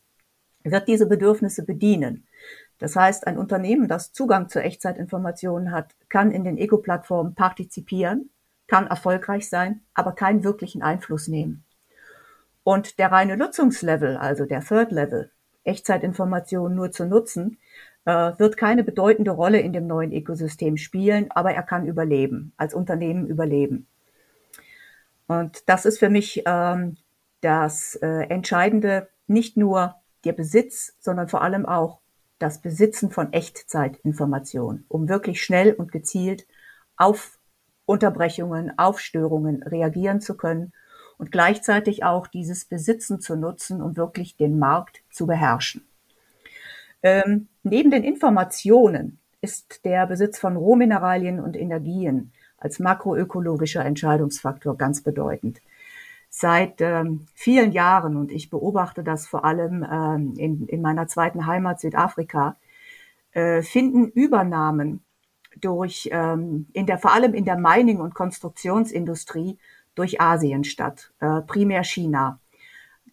wird 0.63 0.88
diese 0.88 1.06
Bedürfnisse 1.06 1.63
bedienen. 1.63 2.27
Das 2.79 2.96
heißt, 2.96 3.25
ein 3.25 3.38
Unternehmen, 3.38 3.88
das 3.88 4.12
Zugang 4.12 4.50
zu 4.50 4.62
Echtzeitinformationen 4.62 5.72
hat, 5.72 5.96
kann 6.10 6.32
in 6.32 6.44
den 6.44 6.58
Eco-Plattformen 6.58 7.36
partizipieren, 7.36 8.29
kann 8.67 8.88
erfolgreich 8.88 9.50
sein, 9.50 9.82
aber 9.94 10.12
keinen 10.12 10.44
wirklichen 10.44 10.82
Einfluss 10.82 11.27
nehmen. 11.27 11.63
Und 12.63 13.00
der 13.00 13.12
reine 13.12 13.38
Nutzungslevel, 13.38 14.17
also 14.17 14.46
der 14.46 14.62
Third 14.62 14.91
Level, 14.91 15.32
Echtzeitinformationen 15.63 16.75
nur 16.75 16.91
zu 16.91 17.06
nutzen, 17.06 17.60
äh, 18.06 18.34
wird 18.38 18.58
keine 18.58 18.84
bedeutende 18.84 19.32
Rolle 19.32 19.60
in 19.60 19.74
dem 19.74 19.88
neuen 19.88 20.12
Ökosystem 20.12 20.75
spielen, 20.75 21.32
aber 21.32 21.53
er 21.53 21.63
kann 21.63 21.88
überleben, 21.88 22.53
als 22.58 22.74
Unternehmen 22.74 23.25
überleben. 23.25 23.88
Und 25.27 25.69
das 25.69 25.86
ist 25.86 26.00
für 26.00 26.10
mich 26.10 26.43
ähm, 26.46 26.98
das 27.41 27.96
äh, 27.96 28.24
Entscheidende, 28.29 29.10
nicht 29.27 29.57
nur 29.57 29.96
der 30.24 30.34
Besitz, 30.34 30.96
sondern 31.00 31.27
vor 31.27 31.41
allem 31.41 31.65
auch 31.65 32.00
das 32.39 32.62
Besitzen 32.62 33.12
von 33.12 33.34
Echtzeitinformationen, 33.34 34.86
um 34.88 35.10
wirklich 35.10 35.43
schnell 35.43 35.74
und 35.74 35.91
gezielt 35.91 36.48
auf 36.96 37.39
Unterbrechungen, 37.86 38.77
auf 38.77 39.00
Störungen 39.00 39.63
reagieren 39.63 40.22
zu 40.22 40.38
können 40.38 40.74
und 41.17 41.31
gleichzeitig 41.31 42.03
auch 42.03 42.27
dieses 42.27 42.65
Besitzen 42.65 43.19
zu 43.19 43.36
nutzen, 43.36 43.81
um 43.81 43.98
wirklich 43.98 44.38
den 44.38 44.60
Markt 44.60 45.03
zu 45.10 45.25
beherrschen. 45.25 45.88
Ähm, 47.01 47.48
neben 47.63 47.91
den 47.91 48.03
Informationen 48.03 49.19
ist 49.41 49.86
der 49.86 50.05
Besitz 50.07 50.38
von 50.39 50.57
Rohmineralien 50.57 51.39
und 51.39 51.55
Energien 51.55 52.34
als 52.57 52.79
makroökologischer 52.79 53.85
Entscheidungsfaktor 53.85 54.77
ganz 54.77 55.01
bedeutend. 55.01 55.61
Seit 56.29 56.81
ähm, 56.81 57.25
vielen 57.33 57.71
Jahren, 57.71 58.17
und 58.17 58.31
ich 58.31 58.49
beobachte 58.49 59.03
das 59.03 59.27
vor 59.27 59.45
allem 59.45 59.85
ähm, 59.89 60.33
in, 60.37 60.67
in 60.67 60.81
meiner 60.81 61.07
zweiten 61.07 61.45
Heimat 61.45 61.79
Südafrika, 61.79 62.57
äh, 63.31 63.61
finden 63.61 64.07
Übernahmen 64.07 65.03
durch 65.61 66.09
ähm, 66.11 66.67
in 66.73 66.85
der 66.85 66.97
vor 66.97 67.13
allem 67.13 67.33
in 67.33 67.45
der 67.45 67.57
Mining- 67.57 68.01
und 68.01 68.13
Konstruktionsindustrie 68.13 69.57
durch 69.95 70.21
Asien 70.21 70.63
statt, 70.63 71.11
äh, 71.19 71.41
primär 71.41 71.83
China. 71.83 72.39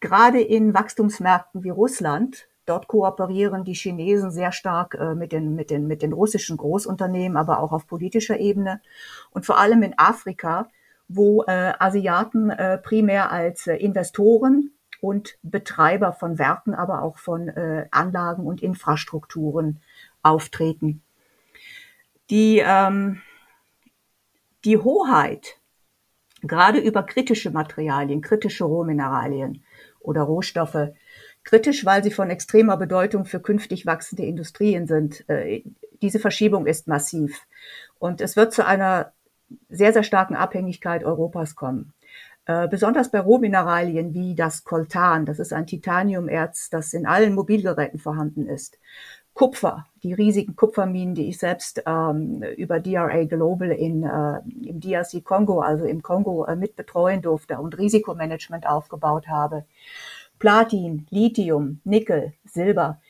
Gerade 0.00 0.40
in 0.40 0.74
Wachstumsmärkten 0.74 1.64
wie 1.64 1.70
Russland, 1.70 2.48
dort 2.66 2.88
kooperieren 2.88 3.64
die 3.64 3.74
Chinesen 3.74 4.30
sehr 4.30 4.52
stark 4.52 4.94
äh, 4.94 5.14
mit, 5.14 5.32
den, 5.32 5.54
mit, 5.54 5.70
den, 5.70 5.86
mit 5.86 6.02
den 6.02 6.12
russischen 6.12 6.56
Großunternehmen, 6.56 7.36
aber 7.36 7.60
auch 7.60 7.72
auf 7.72 7.86
politischer 7.86 8.38
Ebene. 8.38 8.80
Und 9.30 9.46
vor 9.46 9.58
allem 9.58 9.82
in 9.82 9.94
Afrika, 9.96 10.68
wo 11.08 11.42
äh, 11.44 11.72
Asiaten 11.78 12.50
äh, 12.50 12.78
primär 12.78 13.30
als 13.30 13.66
Investoren 13.66 14.70
und 15.00 15.36
Betreiber 15.42 16.12
von 16.12 16.38
Werken, 16.38 16.74
aber 16.74 17.02
auch 17.02 17.18
von 17.18 17.50
Anlagen 17.90 18.46
und 18.46 18.62
Infrastrukturen 18.62 19.82
auftreten 20.22 21.02
die, 22.30 22.62
ähm, 22.64 23.20
die 24.64 24.78
Hoheit, 24.78 25.58
gerade 26.42 26.78
über 26.78 27.02
kritische 27.02 27.50
Materialien, 27.50 28.20
kritische 28.20 28.64
Rohmineralien 28.64 29.64
oder 30.00 30.22
Rohstoffe, 30.22 30.88
kritisch, 31.44 31.84
weil 31.84 32.02
sie 32.02 32.10
von 32.10 32.30
extremer 32.30 32.76
Bedeutung 32.76 33.24
für 33.24 33.40
künftig 33.40 33.86
wachsende 33.86 34.24
Industrien 34.24 34.86
sind. 34.86 35.28
Äh, 35.28 35.62
diese 36.02 36.18
Verschiebung 36.18 36.66
ist 36.66 36.88
massiv. 36.88 37.46
Und 37.98 38.20
es 38.20 38.36
wird 38.36 38.52
zu 38.52 38.66
einer 38.66 39.12
sehr, 39.68 39.92
sehr 39.92 40.02
starken 40.02 40.34
Abhängigkeit 40.34 41.04
Europas 41.04 41.54
kommen. 41.54 41.92
Äh, 42.46 42.68
besonders 42.68 43.10
bei 43.10 43.20
Rohmineralien 43.20 44.12
wie 44.12 44.34
das 44.34 44.64
Coltan, 44.64 45.24
das 45.24 45.38
ist 45.38 45.52
ein 45.52 45.66
Titaniumerz, 45.66 46.68
das 46.68 46.92
in 46.92 47.06
allen 47.06 47.34
Mobilgeräten 47.34 47.98
vorhanden 47.98 48.46
ist. 48.46 48.78
Kupfer, 49.32 49.86
die 50.04 50.12
riesigen 50.12 50.54
Kupferminen, 50.54 51.14
die 51.14 51.28
ich 51.28 51.38
selbst 51.38 51.82
ähm, 51.86 52.42
über 52.56 52.78
DRA 52.78 53.24
Global 53.24 53.70
in, 53.72 54.04
äh, 54.04 54.40
im 54.68 54.80
DRC 54.80 55.24
Kongo, 55.24 55.60
also 55.60 55.84
im 55.86 56.02
Kongo, 56.02 56.44
äh, 56.44 56.54
mit 56.54 56.76
betreuen 56.76 57.20
durfte 57.20 57.58
und 57.58 57.76
Risikomanagement 57.76 58.66
aufgebaut 58.66 59.26
habe. 59.26 59.64
Platin, 60.44 61.06
Lithium, 61.08 61.80
Nickel, 61.84 62.34
Silber. 62.44 63.00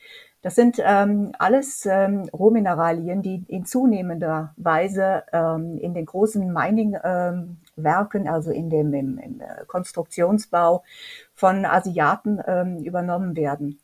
Das 0.41 0.55
sind 0.55 0.77
ähm, 0.81 1.33
alles 1.37 1.85
ähm, 1.85 2.29
Rohmineralien, 2.31 3.21
die 3.21 3.43
in 3.49 3.65
zunehmender 3.65 4.53
Weise 4.55 5.23
ähm, 5.33 5.77
in 5.77 5.93
den 5.93 6.05
großen 6.05 6.53
Mining-Werken, 6.53 8.21
ähm, 8.21 8.31
also 8.31 8.51
in 8.51 8.69
dem 8.69 8.93
im, 8.93 9.17
im 9.17 9.41
Konstruktionsbau 9.67 10.85
von 11.33 11.65
Asiaten 11.65 12.39
ähm, 12.47 12.77
übernommen 12.85 13.35
werden. 13.35 13.81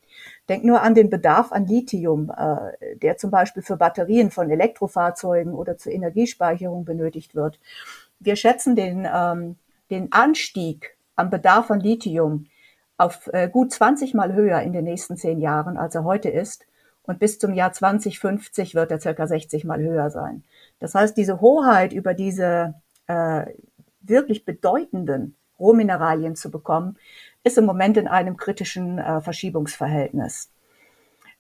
Denk 0.48 0.64
nur 0.64 0.82
an 0.82 0.96
den 0.96 1.10
Bedarf 1.10 1.52
an 1.52 1.66
Lithium, 1.66 2.32
äh, 2.32 2.96
der 3.00 3.18
zum 3.18 3.32
Beispiel 3.32 3.64
für 3.64 3.76
Batterien 3.76 4.32
von 4.32 4.50
Elektrofahrzeugen 4.50 5.54
oder 5.54 5.78
zur 5.78 5.92
Energiespeicherung 5.92 6.86
benötigt 6.86 7.36
wird. 7.36 7.60
Wir 8.18 8.38
schätzen 8.38 8.78
den, 8.78 9.06
ähm, 9.14 9.58
den 9.90 10.14
Anstieg 10.14 10.96
am 11.18 11.30
Bedarf 11.30 11.70
an 11.70 11.82
Lithium 11.82 12.46
auf 13.02 13.30
äh, 13.34 13.50
gut 13.50 13.72
20 13.72 14.14
Mal 14.14 14.34
höher 14.34 14.62
in 14.62 14.74
den 14.74 14.86
nächsten 14.86 15.18
zehn 15.18 15.40
Jahren, 15.40 15.78
als 15.78 15.96
er 15.96 16.04
heute 16.04 16.30
ist. 16.30 16.66
Und 17.04 17.20
bis 17.20 17.40
zum 17.40 17.54
Jahr 17.54 17.74
2050 17.74 18.76
wird 18.76 18.92
er 18.92 19.00
circa 19.00 19.26
60 19.28 19.66
mal 19.66 19.82
höher 19.82 20.10
sein. 20.12 20.44
Das 20.80 20.94
heißt, 20.94 21.18
diese 21.18 21.42
Hoheit 21.42 21.94
über 21.94 22.14
diese 22.14 22.76
äh, 23.08 23.46
wirklich 24.02 24.46
bedeutenden 24.46 25.36
Rohmineralien 25.60 26.36
zu 26.36 26.52
bekommen, 26.52 26.98
ist 27.44 27.58
im 27.58 27.66
Moment 27.66 27.98
in 27.98 28.08
einem 28.08 28.38
kritischen 28.38 29.00
äh, 29.00 29.22
Verschiebungsverhältnis. 29.22 30.52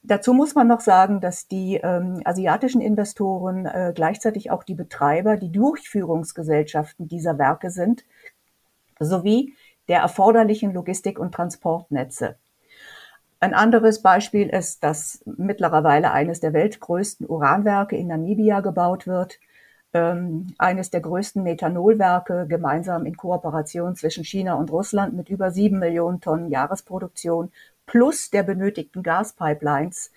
Dazu 0.04 0.34
muss 0.34 0.56
man 0.56 0.68
noch 0.68 0.80
sagen, 0.80 1.22
dass 1.22 1.48
die 1.48 1.76
ähm, 1.76 2.22
asiatischen 2.26 2.82
Investoren 2.82 3.68
äh, 3.68 3.92
gleichzeitig 3.94 4.50
auch 4.50 4.64
die 4.64 4.74
Betreiber, 4.74 5.38
die 5.38 5.52
Durchführungsgesellschaften 5.52 7.08
dieser 7.08 7.38
Werke 7.38 7.70
sind, 7.70 8.04
sowie 9.00 9.54
der 9.88 10.00
erforderlichen 10.00 10.74
Logistik- 10.74 11.20
und 11.20 11.34
Transportnetze. 11.34 12.38
Ein 13.40 13.56
anderes 13.56 14.04
Beispiel 14.04 14.50
ist, 14.50 14.84
dass 14.84 15.24
mittlerweile 15.26 16.12
eines 16.12 16.42
der 16.42 16.54
weltgrößten 16.54 17.28
Uranwerke 17.28 17.96
in 17.96 18.08
Namibia 18.08 18.60
gebaut 18.60 19.08
wird, 19.08 19.40
ähm, 19.94 20.54
eines 20.58 20.92
der 20.92 21.02
größten 21.02 21.44
Methanolwerke 21.44 22.46
gemeinsam 22.48 23.06
in 23.06 23.18
Kooperation 23.18 23.96
zwischen 23.96 24.24
China 24.24 24.54
und 24.54 24.72
Russland 24.72 25.14
mit 25.14 25.30
über 25.30 25.52
sieben 25.52 25.80
Millionen 25.80 26.22
Tonnen 26.22 26.50
Jahresproduktion 26.50 27.52
plus 27.86 28.30
der 28.30 28.44
benötigten 28.44 29.04
Gaspipelines, 29.04 30.12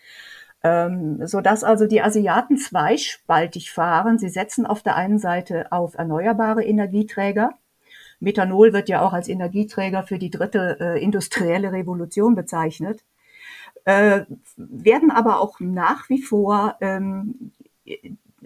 ähm, 0.62 1.26
so 1.26 1.40
dass 1.40 1.64
also 1.64 1.86
die 1.86 2.02
Asiaten 2.02 2.56
zweispaltig 2.58 3.72
fahren. 3.72 4.18
Sie 4.18 4.28
setzen 4.28 4.66
auf 4.66 4.82
der 4.82 4.96
einen 4.96 5.18
Seite 5.18 5.72
auf 5.72 5.94
erneuerbare 5.94 6.64
Energieträger. 6.64 7.54
Methanol 8.24 8.72
wird 8.72 8.88
ja 8.88 9.02
auch 9.02 9.12
als 9.12 9.28
Energieträger 9.28 10.02
für 10.02 10.18
die 10.18 10.30
dritte 10.30 10.78
äh, 10.80 11.02
industrielle 11.02 11.72
Revolution 11.72 12.34
bezeichnet, 12.34 13.04
äh, 13.84 14.22
werden 14.56 15.10
aber 15.10 15.40
auch 15.40 15.60
nach 15.60 16.08
wie 16.08 16.22
vor 16.22 16.76
ähm, 16.80 17.52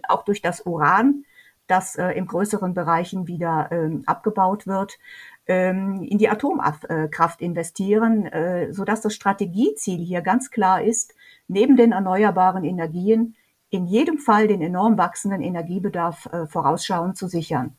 auch 0.07 0.25
durch 0.25 0.43
das 0.43 0.67
Uran, 0.67 1.25
das 1.67 1.97
äh, 1.97 2.11
in 2.13 2.27
größeren 2.27 2.75
Bereichen 2.75 3.27
wieder 3.27 3.69
ähm, 3.71 4.03
abgebaut 4.07 4.67
wird, 4.67 4.99
ähm, 5.47 6.03
in 6.03 6.19
die 6.19 6.29
Atomkraft 6.29 7.41
investieren, 7.41 8.27
äh, 8.27 8.73
sodass 8.73 9.01
das 9.01 9.15
Strategieziel 9.15 10.05
hier 10.05 10.23
ganz 10.23 10.51
klar 10.51 10.83
ist, 10.83 11.15
neben 11.47 11.77
den 11.77 11.93
erneuerbaren 11.93 12.65
Energien 12.65 13.37
in 13.71 13.87
jedem 13.87 14.19
Fall 14.19 14.49
den 14.49 14.63
enorm 14.63 14.97
wachsenden 14.97 15.43
Energiebedarf 15.43 16.27
äh, 16.27 16.47
vorausschauend 16.47 17.17
zu 17.17 17.29
sichern. 17.29 17.77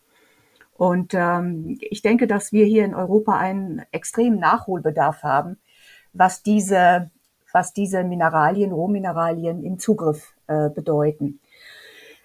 Und 0.79 1.13
ähm, 1.13 1.77
ich 1.81 2.01
denke, 2.03 2.25
dass 2.25 2.53
wir 2.53 2.63
hier 2.63 2.85
in 2.85 2.95
Europa 2.95 3.37
einen 3.37 3.81
extremen 3.91 4.39
Nachholbedarf 4.39 5.23
haben, 5.23 5.57
was 6.13 6.41
diese, 6.41 7.11
was 7.51 7.73
diese 7.73 8.05
Mineralien, 8.05 8.71
Rohmineralien 8.71 9.61
im 9.65 9.77
Zugriff 9.77 10.33
äh, 10.47 10.69
bedeuten. 10.69 11.41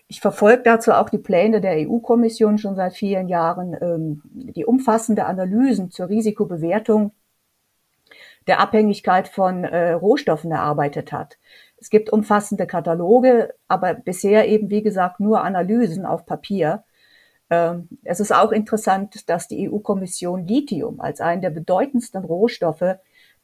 Ich 0.07 0.21
verfolge 0.21 0.63
dazu 0.63 0.93
auch 0.93 1.09
die 1.11 1.19
Pläne 1.19 1.61
der 1.61 1.89
EU-Kommission 1.89 2.59
schon 2.59 2.77
seit 2.77 2.95
vielen 2.95 3.27
Jahren, 3.27 3.77
ähm, 3.81 4.23
die 4.33 4.65
umfassende 4.65 5.25
Analysen 5.25 5.91
zur 5.91 6.09
Risikobewertung 6.09 7.11
der 8.47 8.61
Abhängigkeit 8.61 9.27
von 9.27 9.65
äh, 9.65 9.95
Rohstoffen 9.95 10.53
erarbeitet 10.53 11.11
hat. 11.11 11.39
Es 11.77 11.91
gibt 11.91 12.13
umfassende 12.13 12.69
Kataloge, 12.69 13.53
aber 13.67 13.95
bisher 13.95 14.47
eben, 14.47 14.71
wie 14.71 14.85
gesagt, 14.85 15.19
nur 15.19 15.43
Analysen 15.43 16.07
auf 16.07 16.25
Papier. 16.25 16.85
Ähm, 17.55 17.89
es 18.03 18.21
ist 18.21 18.33
auch 18.33 18.53
interessant, 18.53 19.29
dass 19.29 19.49
die 19.49 19.71
EU-Kommission 19.71 20.47
Lithium 20.47 21.01
als 21.01 21.21
einen 21.21 21.43
der 21.43 21.51
bedeutendsten 21.51 22.25
Rohstoffe 22.25 22.97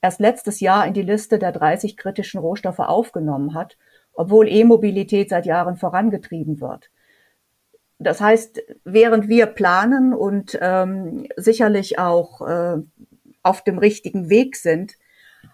erst 0.02 0.20
letztes 0.20 0.60
Jahr 0.60 0.86
in 0.86 0.94
die 0.94 1.02
Liste 1.02 1.38
der 1.38 1.52
30 1.52 1.96
kritischen 1.96 2.40
Rohstoffe 2.40 2.78
aufgenommen 2.78 3.54
hat 3.54 3.76
obwohl 4.20 4.48
E-Mobilität 4.48 5.30
seit 5.30 5.46
Jahren 5.46 5.76
vorangetrieben 5.76 6.60
wird. 6.60 6.90
Das 7.98 8.20
heißt, 8.20 8.62
während 8.84 9.28
wir 9.28 9.46
planen 9.46 10.14
und 10.14 10.58
ähm, 10.60 11.26
sicherlich 11.36 11.98
auch 11.98 12.40
äh, 12.46 12.76
auf 13.42 13.62
dem 13.62 13.78
richtigen 13.78 14.30
Weg 14.30 14.56
sind, 14.56 14.94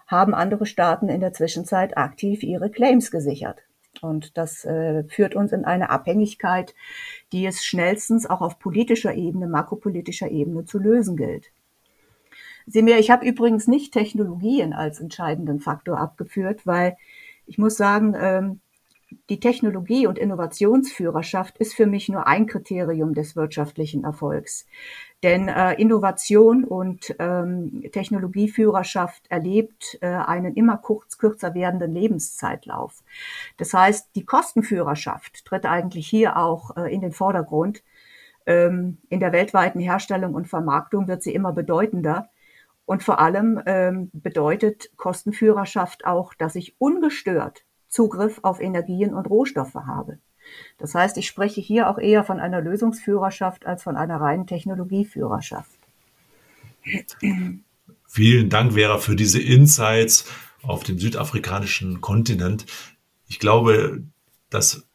haben 0.05 0.33
andere 0.33 0.65
Staaten 0.65 1.09
in 1.09 1.21
der 1.21 1.33
Zwischenzeit 1.33 1.97
aktiv 1.97 2.43
ihre 2.43 2.69
Claims 2.69 3.11
gesichert. 3.11 3.59
Und 4.03 4.37
das 4.37 4.65
äh, 4.65 5.03
führt 5.05 5.35
uns 5.35 5.51
in 5.51 5.65
eine 5.65 5.89
Abhängigkeit, 5.89 6.75
die 7.31 7.45
es 7.45 7.65
schnellstens 7.65 8.25
auch 8.29 8.41
auf 8.41 8.59
politischer 8.59 9.13
Ebene, 9.13 9.47
makropolitischer 9.47 10.29
Ebene 10.29 10.65
zu 10.65 10.79
lösen 10.79 11.17
gilt. 11.17 11.51
Sieh 12.65 12.81
mir, 12.81 12.99
ich 12.99 13.11
habe 13.11 13.25
übrigens 13.25 13.67
nicht 13.67 13.93
Technologien 13.93 14.73
als 14.73 14.99
entscheidenden 14.99 15.59
Faktor 15.59 15.99
abgeführt, 15.99 16.65
weil 16.65 16.97
ich 17.45 17.57
muss 17.57 17.77
sagen, 17.77 18.13
ähm, 18.19 18.59
die 19.29 19.39
Technologie- 19.39 20.07
und 20.07 20.17
Innovationsführerschaft 20.17 21.57
ist 21.57 21.73
für 21.73 21.85
mich 21.85 22.09
nur 22.09 22.27
ein 22.27 22.45
Kriterium 22.45 23.13
des 23.13 23.35
wirtschaftlichen 23.35 24.03
Erfolgs. 24.03 24.65
Denn 25.23 25.47
äh, 25.47 25.73
Innovation 25.75 26.65
und 26.65 27.15
ähm, 27.17 27.83
Technologieführerschaft 27.91 29.23
erlebt 29.29 29.97
äh, 30.01 30.07
einen 30.07 30.55
immer 30.55 30.77
kurz, 30.77 31.17
kürzer 31.17 31.53
werdenden 31.53 31.93
Lebenszeitlauf. 31.93 33.03
Das 33.55 33.73
heißt, 33.73 34.09
die 34.15 34.25
Kostenführerschaft 34.25 35.45
tritt 35.45 35.65
eigentlich 35.65 36.07
hier 36.07 36.37
auch 36.37 36.75
äh, 36.75 36.93
in 36.93 37.01
den 37.01 37.13
Vordergrund. 37.13 37.83
Ähm, 38.45 38.97
in 39.09 39.21
der 39.21 39.31
weltweiten 39.31 39.79
Herstellung 39.79 40.33
und 40.35 40.47
Vermarktung 40.47 41.07
wird 41.07 41.23
sie 41.23 41.33
immer 41.33 41.53
bedeutender. 41.53 42.29
Und 42.85 43.03
vor 43.03 43.19
allem 43.19 43.61
ähm, 43.65 44.09
bedeutet 44.13 44.91
Kostenführerschaft 44.97 46.05
auch, 46.05 46.33
dass 46.33 46.55
ich 46.55 46.75
ungestört 46.79 47.66
Zugriff 47.87 48.39
auf 48.43 48.59
Energien 48.59 49.13
und 49.13 49.29
Rohstoffe 49.29 49.75
habe. 49.75 50.19
Das 50.77 50.95
heißt, 50.95 51.17
ich 51.17 51.27
spreche 51.27 51.61
hier 51.61 51.89
auch 51.89 51.97
eher 51.97 52.23
von 52.23 52.39
einer 52.39 52.61
Lösungsführerschaft 52.61 53.65
als 53.65 53.83
von 53.83 53.97
einer 53.97 54.21
reinen 54.21 54.47
Technologieführerschaft. 54.47 55.77
Vielen 58.05 58.49
Dank, 58.49 58.73
Vera, 58.73 58.97
für 58.97 59.15
diese 59.15 59.41
Insights 59.41 60.25
auf 60.63 60.83
dem 60.83 60.99
südafrikanischen 60.99 61.99
Kontinent. 62.01 62.65
Ich 63.27 63.39
glaube, 63.39 64.03
dass 64.49 64.87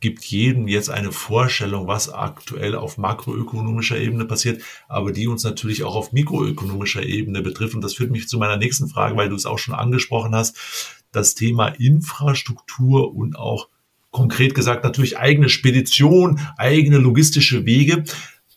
gibt 0.00 0.24
jedem 0.24 0.68
jetzt 0.68 0.90
eine 0.90 1.10
Vorstellung, 1.10 1.88
was 1.88 2.12
aktuell 2.12 2.76
auf 2.76 2.98
makroökonomischer 2.98 3.98
Ebene 3.98 4.24
passiert, 4.26 4.62
aber 4.88 5.12
die 5.12 5.26
uns 5.26 5.42
natürlich 5.42 5.82
auch 5.82 5.96
auf 5.96 6.12
mikroökonomischer 6.12 7.02
Ebene 7.02 7.42
betrifft. 7.42 7.74
Und 7.74 7.82
das 7.82 7.94
führt 7.94 8.10
mich 8.10 8.28
zu 8.28 8.38
meiner 8.38 8.56
nächsten 8.56 8.88
Frage, 8.88 9.16
weil 9.16 9.28
du 9.28 9.34
es 9.34 9.46
auch 9.46 9.58
schon 9.58 9.74
angesprochen 9.74 10.34
hast, 10.34 10.97
das 11.18 11.34
Thema 11.34 11.68
Infrastruktur 11.68 13.14
und 13.14 13.36
auch 13.36 13.68
konkret 14.10 14.54
gesagt 14.54 14.84
natürlich 14.84 15.18
eigene 15.18 15.48
Spedition, 15.48 16.40
eigene 16.56 16.98
logistische 16.98 17.66
Wege. 17.66 18.04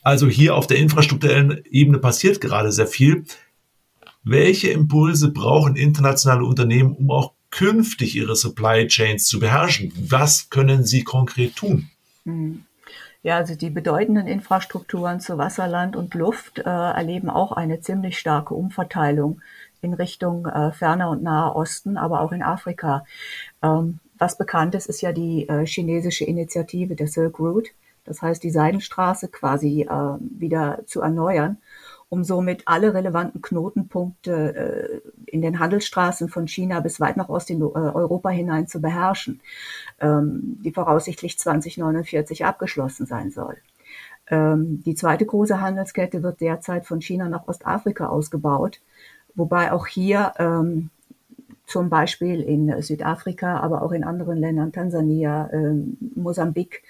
Also 0.01 0.27
hier 0.27 0.55
auf 0.55 0.67
der 0.67 0.77
infrastrukturellen 0.77 1.61
Ebene 1.69 1.99
passiert 1.99 2.41
gerade 2.41 2.71
sehr 2.71 2.87
viel. 2.87 3.25
Welche 4.23 4.69
Impulse 4.69 5.31
brauchen 5.31 5.75
internationale 5.75 6.45
Unternehmen, 6.45 6.93
um 6.93 7.11
auch 7.11 7.33
künftig 7.49 8.15
ihre 8.15 8.35
Supply 8.35 8.87
Chains 8.87 9.25
zu 9.25 9.39
beherrschen? 9.39 9.91
Was 10.07 10.49
können 10.49 10.85
sie 10.85 11.03
konkret 11.03 11.55
tun? 11.55 11.89
Hm. 12.25 12.65
Ja, 13.23 13.37
also 13.37 13.53
die 13.53 13.69
bedeutenden 13.69 14.25
Infrastrukturen 14.25 15.19
zu 15.19 15.37
Wasser, 15.37 15.67
Land 15.67 15.95
und 15.95 16.15
Luft 16.15 16.57
äh, 16.57 16.63
erleben 16.63 17.29
auch 17.29 17.51
eine 17.51 17.79
ziemlich 17.79 18.17
starke 18.17 18.55
Umverteilung 18.55 19.41
in 19.81 19.93
Richtung 19.93 20.45
äh, 20.45 20.71
ferner 20.71 21.09
und 21.09 21.23
naher 21.23 21.55
Osten, 21.55 21.97
aber 21.97 22.21
auch 22.21 22.31
in 22.31 22.43
Afrika. 22.43 23.05
Ähm, 23.63 23.99
was 24.17 24.37
bekannt 24.37 24.75
ist, 24.75 24.87
ist 24.87 25.01
ja 25.01 25.11
die 25.11 25.47
äh, 25.49 25.65
chinesische 25.65 26.25
Initiative 26.25 26.95
der 26.95 27.07
Silk 27.07 27.39
Route. 27.39 27.71
Das 28.03 28.21
heißt, 28.21 28.43
die 28.43 28.51
Seidenstraße 28.51 29.27
quasi 29.29 29.81
äh, 29.83 30.17
wieder 30.19 30.79
zu 30.85 31.01
erneuern 31.01 31.57
um 32.11 32.25
somit 32.25 32.63
alle 32.65 32.93
relevanten 32.93 33.41
Knotenpunkte 33.41 35.01
äh, 35.05 35.11
in 35.27 35.41
den 35.41 35.59
Handelsstraßen 35.59 36.27
von 36.27 36.45
China 36.45 36.81
bis 36.81 36.99
weit 36.99 37.15
nach 37.15 37.29
Ost 37.29 37.49
in 37.49 37.61
äh, 37.61 37.63
Europa 37.63 38.27
hinein 38.27 38.67
zu 38.67 38.81
beherrschen, 38.81 39.39
ähm, 40.01 40.59
die 40.61 40.73
voraussichtlich 40.73 41.39
2049 41.39 42.43
abgeschlossen 42.43 43.05
sein 43.05 43.31
soll. 43.31 43.55
Ähm, 44.27 44.83
die 44.83 44.93
zweite 44.93 45.25
große 45.25 45.61
Handelskette 45.61 46.21
wird 46.21 46.41
derzeit 46.41 46.85
von 46.85 46.99
China 46.99 47.29
nach 47.29 47.47
Ostafrika 47.47 48.07
ausgebaut, 48.07 48.81
wobei 49.35 49.71
auch 49.71 49.87
hier 49.87 50.33
ähm, 50.37 50.89
zum 51.65 51.89
Beispiel 51.89 52.41
in 52.41 52.81
Südafrika, 52.81 53.59
aber 53.59 53.81
auch 53.81 53.91
in 53.91 54.03
anderen 54.03 54.37
Ländern, 54.37 54.73
Tansania, 54.73 55.49
ähm, 55.53 55.97
Mosambik, 56.15 56.83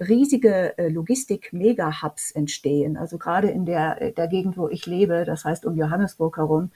riesige 0.00 0.76
äh, 0.76 0.88
Logistik-Mega-Hubs 0.88 2.32
entstehen. 2.32 2.96
Also 2.96 3.18
gerade 3.18 3.48
in 3.50 3.64
der, 3.64 4.00
äh, 4.02 4.12
der 4.12 4.28
Gegend, 4.28 4.56
wo 4.56 4.68
ich 4.68 4.86
lebe, 4.86 5.24
das 5.24 5.44
heißt 5.44 5.66
um 5.66 5.76
Johannesburg 5.76 6.36
herum, 6.36 6.70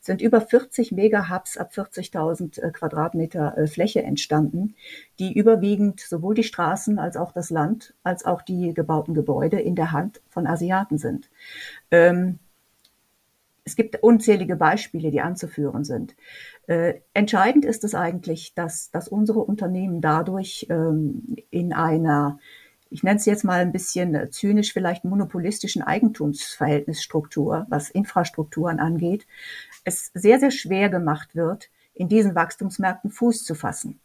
sind 0.00 0.20
über 0.20 0.40
40 0.40 0.92
Mega-Hubs 0.92 1.56
ab 1.56 1.72
40.000 1.72 2.60
äh, 2.60 2.70
Quadratmeter 2.70 3.54
Fläche 3.66 4.02
entstanden, 4.02 4.74
die 5.18 5.32
überwiegend 5.32 6.00
sowohl 6.00 6.34
die 6.34 6.42
Straßen 6.42 6.98
als 6.98 7.16
auch 7.16 7.32
das 7.32 7.50
Land 7.50 7.94
als 8.02 8.24
auch 8.24 8.42
die 8.42 8.74
gebauten 8.74 9.14
Gebäude 9.14 9.60
in 9.60 9.76
der 9.76 9.92
Hand 9.92 10.20
von 10.28 10.46
Asiaten 10.46 10.98
sind. 10.98 11.30
Ähm, 11.90 12.38
es 13.64 13.76
gibt 13.76 14.02
unzählige 14.02 14.56
Beispiele, 14.56 15.10
die 15.10 15.20
anzuführen 15.20 15.84
sind. 15.84 16.14
Äh, 16.66 17.00
entscheidend 17.14 17.64
ist 17.64 17.84
es 17.84 17.94
eigentlich, 17.94 18.54
dass, 18.54 18.90
dass 18.90 19.08
unsere 19.08 19.40
Unternehmen 19.40 20.00
dadurch 20.00 20.66
ähm, 20.68 21.36
in 21.50 21.72
einer, 21.72 22.38
ich 22.90 23.02
nenne 23.02 23.16
es 23.16 23.26
jetzt 23.26 23.44
mal 23.44 23.60
ein 23.60 23.72
bisschen 23.72 24.30
zynisch, 24.30 24.72
vielleicht 24.72 25.04
monopolistischen 25.04 25.82
Eigentumsverhältnisstruktur, 25.82 27.66
was 27.70 27.90
Infrastrukturen 27.90 28.80
angeht, 28.80 29.26
es 29.84 30.10
sehr, 30.14 30.38
sehr 30.38 30.50
schwer 30.50 30.90
gemacht 30.90 31.34
wird, 31.34 31.70
in 31.94 32.08
diesen 32.08 32.34
Wachstumsmärkten 32.34 33.10
Fuß 33.10 33.44
zu 33.44 33.54
fassen. 33.54 34.00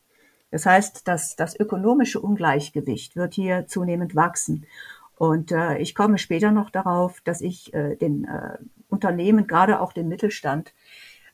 Das 0.52 0.65
heißt, 0.65 1.08
dass 1.08 1.36
das 1.36 1.60
ökonomische 1.60 2.19
Ungleichgewicht 2.19 3.15
wird 3.15 3.34
hier 3.34 3.67
zunehmend 3.67 4.15
wachsen. 4.15 4.65
Und 5.17 5.52
äh, 5.52 5.78
ich 5.78 5.95
komme 5.95 6.17
später 6.17 6.52
noch 6.52 6.69
darauf, 6.69 7.22
dass 7.22 7.41
ich 7.41 7.74
äh, 7.74 7.95
den 7.95 8.26
äh, 8.26 8.58
Unternehmen, 8.89 9.47
gerade 9.47 9.80
auch 9.80 9.93
den 9.93 10.08
Mittelstand, 10.08 10.73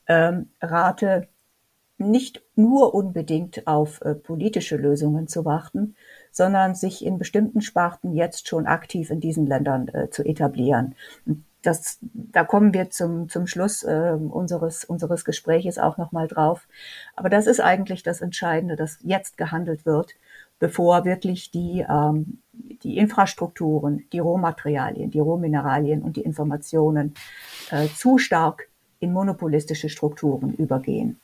ähm, 0.08 0.50
rate, 0.62 1.28
nicht 1.98 2.41
nur 2.56 2.94
unbedingt 2.94 3.68
auf 3.68 4.02
äh, 4.02 4.15
politische 4.15 4.76
Lösungen 4.76 5.28
zu 5.28 5.46
warten, 5.46 5.96
sondern 6.32 6.76
sich 6.76 7.06
in 7.06 7.18
bestimmten 7.18 7.62
Sparten 7.62 8.13
jetzt 8.13 8.48
schon 8.48 8.65
aktiv 8.65 9.10
in 9.10 9.22
diesen 9.22 9.48
Ländern 9.48 9.88
äh, 9.88 10.10
zu 10.10 10.24
etablieren. 10.26 10.96
Das, 11.62 12.00
da 12.02 12.44
kommen 12.44 12.74
wir 12.74 12.89
zum, 12.89 13.30
zum 13.30 13.48
Schluss 13.48 13.84
äh, 13.84 14.12
unseres, 14.12 14.84
unseres 14.84 15.24
Gespräches 15.24 15.80
auch 15.80 15.98
nochmal 15.98 16.28
drauf. 16.28 16.68
Aber 17.15 17.30
das 17.30 17.48
ist 17.48 17.62
eigentlich 17.62 18.04
das 18.04 18.22
Entscheidende, 18.22 18.76
dass 18.76 19.00
jetzt 19.02 19.38
gehandelt 19.38 19.86
wird, 19.86 20.15
bevor 20.60 21.06
wirklich 21.06 21.52
die, 21.52 21.86
ähm, 21.88 22.39
die 22.84 22.98
Infrastrukturen, 22.98 24.06
die 24.12 24.20
Rohmaterialien, 24.20 25.12
die 25.12 25.20
Rohmineralien 25.20 26.02
und 26.02 26.18
die 26.18 26.22
Informationen 26.22 27.13
äh, 27.72 27.88
zu 27.96 28.18
stark 28.18 28.70
in 29.00 29.13
monopolistische 29.13 29.89
Strukturen 29.89 30.54
übergehen. 30.54 31.20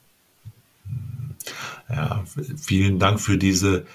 Ja, 1.90 2.24
vielen 2.58 3.00
Dank 3.00 3.20
für 3.20 3.38
diese 3.38 3.86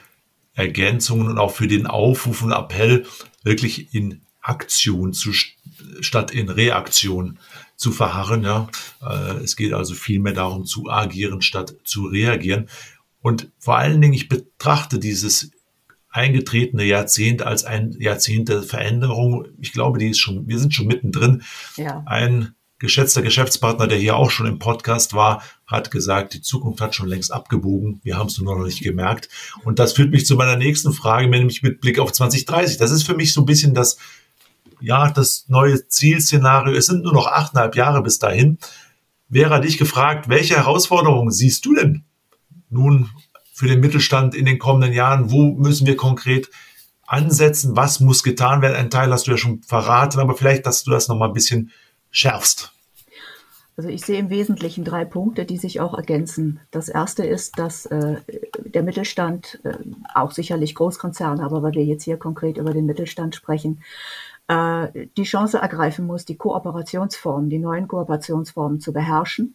Ergänzungen 0.55 1.29
und 1.29 1.38
auch 1.38 1.53
für 1.53 1.68
den 1.68 1.87
Aufruf 1.87 2.42
und 2.42 2.53
Appell, 2.53 3.07
wirklich 3.42 3.94
in 3.94 4.22
Aktion 4.40 5.12
zu, 5.12 5.33
statt 5.33 6.31
in 6.31 6.49
Reaktion 6.49 7.38
zu 7.77 7.92
verharren. 7.92 8.42
Ja. 8.42 8.68
Äh, 9.03 9.42
es 9.42 9.57
geht 9.57 9.72
also 9.72 9.94
vielmehr 9.94 10.33
darum 10.33 10.64
zu 10.64 10.88
agieren 10.88 11.42
statt 11.42 11.75
zu 11.85 12.07
reagieren. 12.07 12.68
Und 13.27 13.51
vor 13.59 13.77
allen 13.77 14.01
Dingen, 14.01 14.15
ich 14.15 14.29
betrachte 14.29 15.01
dieses 15.01 15.51
eingetretene 16.11 16.85
Jahrzehnt 16.85 17.43
als 17.43 17.65
ein 17.65 17.91
Jahrzehnt 17.99 18.49
der 18.49 18.62
Veränderung. 18.62 19.47
Ich 19.61 19.73
glaube, 19.73 19.99
die 19.99 20.11
ist 20.11 20.21
schon, 20.21 20.47
wir 20.47 20.61
sind 20.61 20.73
schon 20.73 20.87
mittendrin. 20.87 21.43
Ja. 21.77 22.05
Ein 22.07 22.55
geschätzter 22.79 23.23
Geschäftspartner, 23.23 23.89
der 23.89 23.99
hier 23.99 24.15
auch 24.15 24.31
schon 24.31 24.47
im 24.47 24.61
Podcast 24.61 25.12
war, 25.12 25.43
hat 25.67 25.91
gesagt, 25.91 26.35
die 26.35 26.41
Zukunft 26.41 26.81
hat 26.81 26.95
schon 26.95 27.09
längst 27.09 27.33
abgebogen. 27.33 28.01
Wir 28.05 28.17
haben 28.17 28.29
es 28.29 28.39
nur 28.39 28.57
noch 28.57 28.65
nicht 28.65 28.85
gemerkt. 28.85 29.29
Und 29.65 29.81
das 29.81 29.95
führt 29.95 30.12
mich 30.12 30.25
zu 30.25 30.37
meiner 30.37 30.55
nächsten 30.55 30.93
Frage, 30.93 31.27
nämlich 31.27 31.65
mit 31.65 31.81
Blick 31.81 31.99
auf 31.99 32.12
2030. 32.12 32.77
Das 32.77 32.93
ist 32.93 33.03
für 33.03 33.17
mich 33.17 33.33
so 33.33 33.43
ein 33.43 33.47
bisschen 33.47 33.75
das, 33.75 33.97
ja, 34.81 35.11
das 35.11 35.47
neue 35.49 35.89
Zielszenario. 35.89 36.77
Es 36.77 36.87
sind 36.87 37.03
nur 37.03 37.12
noch 37.12 37.27
achteinhalb 37.27 37.75
Jahre 37.75 38.05
bis 38.05 38.21
dahin. 38.21 38.59
Wäre 39.29 39.61
dich 39.61 39.79
gefragt, 39.79 40.29
welche 40.29 40.55
Herausforderungen 40.55 41.33
siehst 41.33 41.67
du 41.67 41.75
denn 41.75 42.06
nun 42.70 43.11
für 43.52 43.66
den 43.66 43.81
Mittelstand 43.81 44.35
in 44.35 44.44
den 44.44 44.59
kommenden 44.59 44.92
Jahren? 44.92 45.31
Wo 45.31 45.52
müssen 45.52 45.87
wir 45.87 45.96
konkret 45.96 46.50
ansetzen? 47.07 47.76
Was 47.76 48.00
muss 48.00 48.22
getan 48.22 48.62
werden? 48.62 48.76
Ein 48.76 48.90
Teil 48.90 49.11
hast 49.11 49.26
du 49.26 49.31
ja 49.31 49.37
schon 49.37 49.62
verraten, 49.62 50.20
aber 50.20 50.35
vielleicht, 50.35 50.66
dass 50.66 50.85
du 50.85 50.90
das 50.90 51.09
noch 51.09 51.16
mal 51.16 51.29
ein 51.29 51.35
bisschen 51.35 51.70
schärfst? 52.11 52.72
Also 53.76 53.90
ich 53.90 54.02
sehe 54.07 54.18
im 54.18 54.31
Wesentlichen 54.31 54.85
drei 54.85 55.05
Punkte, 55.05 55.44
die 55.44 55.59
sich 55.59 55.81
auch 55.81 55.92
ergänzen. 55.92 56.61
Das 56.70 56.88
erste 56.88 57.26
ist, 57.26 57.59
dass 57.59 57.85
äh, 57.87 58.16
der 58.64 58.83
Mittelstand, 58.83 59.61
äh, 59.64 59.74
auch 60.14 60.31
sicherlich 60.31 60.74
Großkonzerne, 60.74 61.42
aber 61.42 61.62
weil 61.62 61.74
wir 61.74 61.85
jetzt 61.85 62.05
hier 62.05 62.16
konkret 62.16 62.57
über 62.57 62.72
den 62.72 62.87
Mittelstand 62.87 63.35
sprechen, 63.35 63.83
äh, 64.48 65.09
die 65.18 65.24
Chance 65.24 65.59
ergreifen 65.59 66.07
muss, 66.07 66.24
die 66.24 66.37
Kooperationsformen, 66.37 67.50
die 67.50 67.59
neuen 67.59 67.87
Kooperationsformen 67.87 68.81
zu 68.81 68.94
beherrschen, 68.94 69.55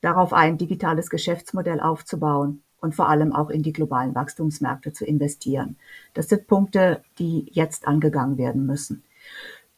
darauf 0.00 0.32
ein 0.32 0.58
digitales 0.58 1.10
Geschäftsmodell 1.10 1.80
aufzubauen 1.80 2.62
und 2.80 2.94
vor 2.94 3.08
allem 3.08 3.34
auch 3.34 3.50
in 3.50 3.62
die 3.62 3.72
globalen 3.72 4.14
Wachstumsmärkte 4.14 4.92
zu 4.92 5.04
investieren. 5.04 5.76
Das 6.14 6.28
sind 6.28 6.46
Punkte, 6.46 7.02
die 7.18 7.46
jetzt 7.52 7.86
angegangen 7.86 8.38
werden 8.38 8.66
müssen 8.66 9.04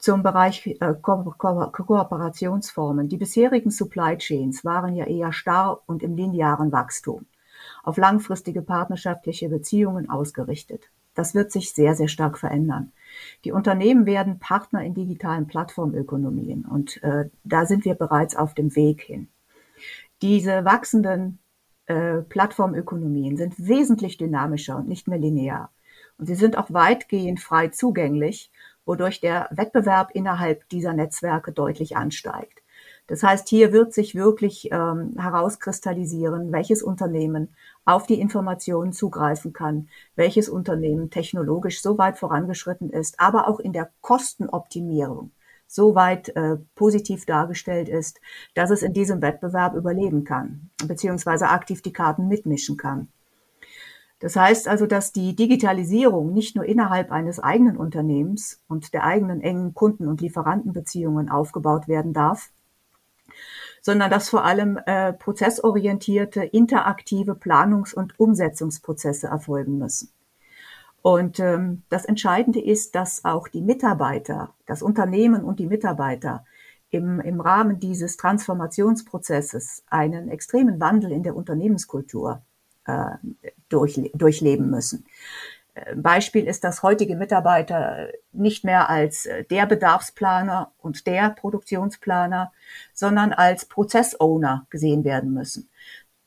zum 0.03 0.25
Bereich 0.25 0.67
äh, 0.67 0.95
Ko 1.01 1.33
Ko 1.39 1.71
Kooperationsformen. 1.71 3.09
Die 3.09 3.17
bisherigen 3.17 3.71
Supply 3.71 4.19
Chains 4.19 4.65
waren 4.65 4.97
ja 4.97 5.07
eher 5.07 5.33
starr 5.33 5.81
und 5.87 6.03
im 6.03 6.17
linearen 6.17 6.73
Wachstum, 6.73 7.27
auf 7.85 7.99
langfristige 7.99 8.63
partnerschaftliche 8.63 9.49
Beziehungen 9.49 10.11
ausgerichtet. 10.11 10.91
Das 11.15 11.35
wird 11.35 11.53
sich 11.53 11.73
sehr, 11.73 11.95
sehr 11.95 12.09
stark 12.09 12.37
verändern. 12.37 12.91
Die 13.45 13.53
Unternehmen 13.53 14.05
werden 14.05 14.41
Partner 14.41 14.83
in 14.83 14.95
digitalen 14.95 15.47
Plattformökonomien 15.47 16.65
und 16.65 17.01
äh, 17.05 17.31
da 17.45 17.65
sind 17.67 17.85
wir 17.85 17.95
bereits 17.95 18.35
auf 18.35 18.55
dem 18.55 18.75
Weg 18.75 19.03
hin. 19.03 19.29
Diese 20.23 20.65
wachsenden 20.65 21.41
äh, 21.87 22.19
Plattformökonomien 22.23 23.37
sind 23.37 23.55
wesentlich 23.59 24.17
dynamischer 24.17 24.77
und 24.77 24.89
nicht 24.89 25.09
mehr 25.09 25.19
linear. 25.19 25.73
Und 26.17 26.27
sie 26.27 26.37
sind 26.37 26.57
auch 26.57 26.73
weitgehend 26.73 27.41
frei 27.41 27.69
zugänglich 27.69 28.51
wodurch 28.85 29.21
der 29.21 29.49
Wettbewerb 29.51 30.11
innerhalb 30.13 30.69
dieser 30.69 30.93
Netzwerke 30.93 31.53
deutlich 31.53 31.97
ansteigt. 31.97 32.63
Das 33.07 33.23
heißt, 33.23 33.49
hier 33.49 33.73
wird 33.73 33.93
sich 33.93 34.15
wirklich 34.15 34.71
ähm, 34.71 35.15
herauskristallisieren, 35.19 36.53
welches 36.53 36.83
Unternehmen 36.83 37.55
auf 37.85 38.07
die 38.07 38.21
Informationen 38.21 38.93
zugreifen 38.93 39.53
kann, 39.53 39.89
welches 40.15 40.49
Unternehmen 40.49 41.11
technologisch 41.11 41.83
so 41.83 41.99
weit 41.99 42.17
vorangeschritten 42.17 42.91
ist, 42.91 43.19
aber 43.19 43.49
auch 43.49 43.61
in 43.61 43.73
der 43.73 43.91
Kostenoptimierung 44.01 45.33
so 45.73 45.95
weit 45.95 46.29
äh, 46.37 46.59
positiv 46.75 47.25
dargestellt 47.25 47.89
ist, 47.89 48.21
dass 48.55 48.69
es 48.69 48.83
in 48.83 48.93
diesem 48.93 49.23
Wettbewerb 49.23 49.75
überleben 49.75 50.23
kann, 50.25 50.69
beziehungsweise 50.87 51.49
aktiv 51.49 51.81
die 51.81 51.95
Karten 51.95 52.29
mitmischen 52.29 52.77
kann. 52.77 53.09
Das 54.19 54.37
heißt 54.37 54.69
also, 54.69 54.87
dass 54.87 55.13
die 55.13 55.35
Digitalisierung 55.35 56.35
nicht 56.35 56.57
nur 56.57 56.67
innerhalb 56.67 57.11
eines 57.11 57.41
eigenen 57.41 57.79
Unternehmens 57.79 58.63
und 58.69 58.93
der 58.93 59.05
eigenen 59.05 59.41
engen 59.41 59.73
Kunden- 59.73 60.09
und 60.09 60.21
Lieferantenbeziehungen 60.21 61.31
aufgebaut 61.31 61.89
werden 61.89 62.13
darf, 62.13 62.51
sondern 63.81 64.11
dass 64.11 64.29
vor 64.29 64.45
allem 64.45 64.79
äh, 64.85 65.15
prozessorientierte, 65.15 66.45
interaktive 66.45 67.33
Planungs- 67.33 67.95
und 67.95 68.21
Umsetzungsprozesse 68.21 69.27
erfolgen 69.27 69.79
müssen. 69.79 70.12
Und 71.03 71.41
ähm, 71.41 71.83
das 71.89 72.05
Entscheidende 72.05 72.61
ist, 72.61 72.95
dass 72.95 73.25
auch 73.25 73.49
die 73.49 73.61
Mitarbeiter, 73.61 74.55
das 74.67 74.83
Unternehmen 74.83 75.45
und 75.45 75.59
die 75.59 75.67
Mitarbeiter 75.67 76.45
im, 76.91 77.21
im 77.21 77.41
Rahmen 77.41 77.81
dieses 77.81 78.17
Transformationsprozesses 78.17 79.83
einen 79.89 80.29
extremen 80.29 80.79
Wandel 80.79 81.11
in 81.11 81.25
der 81.25 81.35
Unternehmenskultur 81.35 82.43
äh, 82.87 83.17
durch, 83.69 84.01
durchleben 84.15 84.71
müssen. 84.71 85.05
Äh, 85.75 85.97
Beispiel 85.97 86.47
ist, 86.47 86.65
dass 86.65 86.83
heutige 86.83 87.17
Mitarbeiter 87.17 88.09
nicht 88.33 88.65
mehr 88.65 88.89
als 88.89 89.27
äh, 89.27 89.45
der 89.45 89.67
Bedarfsplaner 89.67 90.73
und 90.79 91.07
der 91.07 91.31
Produktionsplaner, 91.31 92.53
sondern 92.93 93.33
als 93.33 93.65
Prozessowner 93.65 94.67
gesehen 94.71 95.05
werden 95.05 95.33
müssen. 95.33 95.69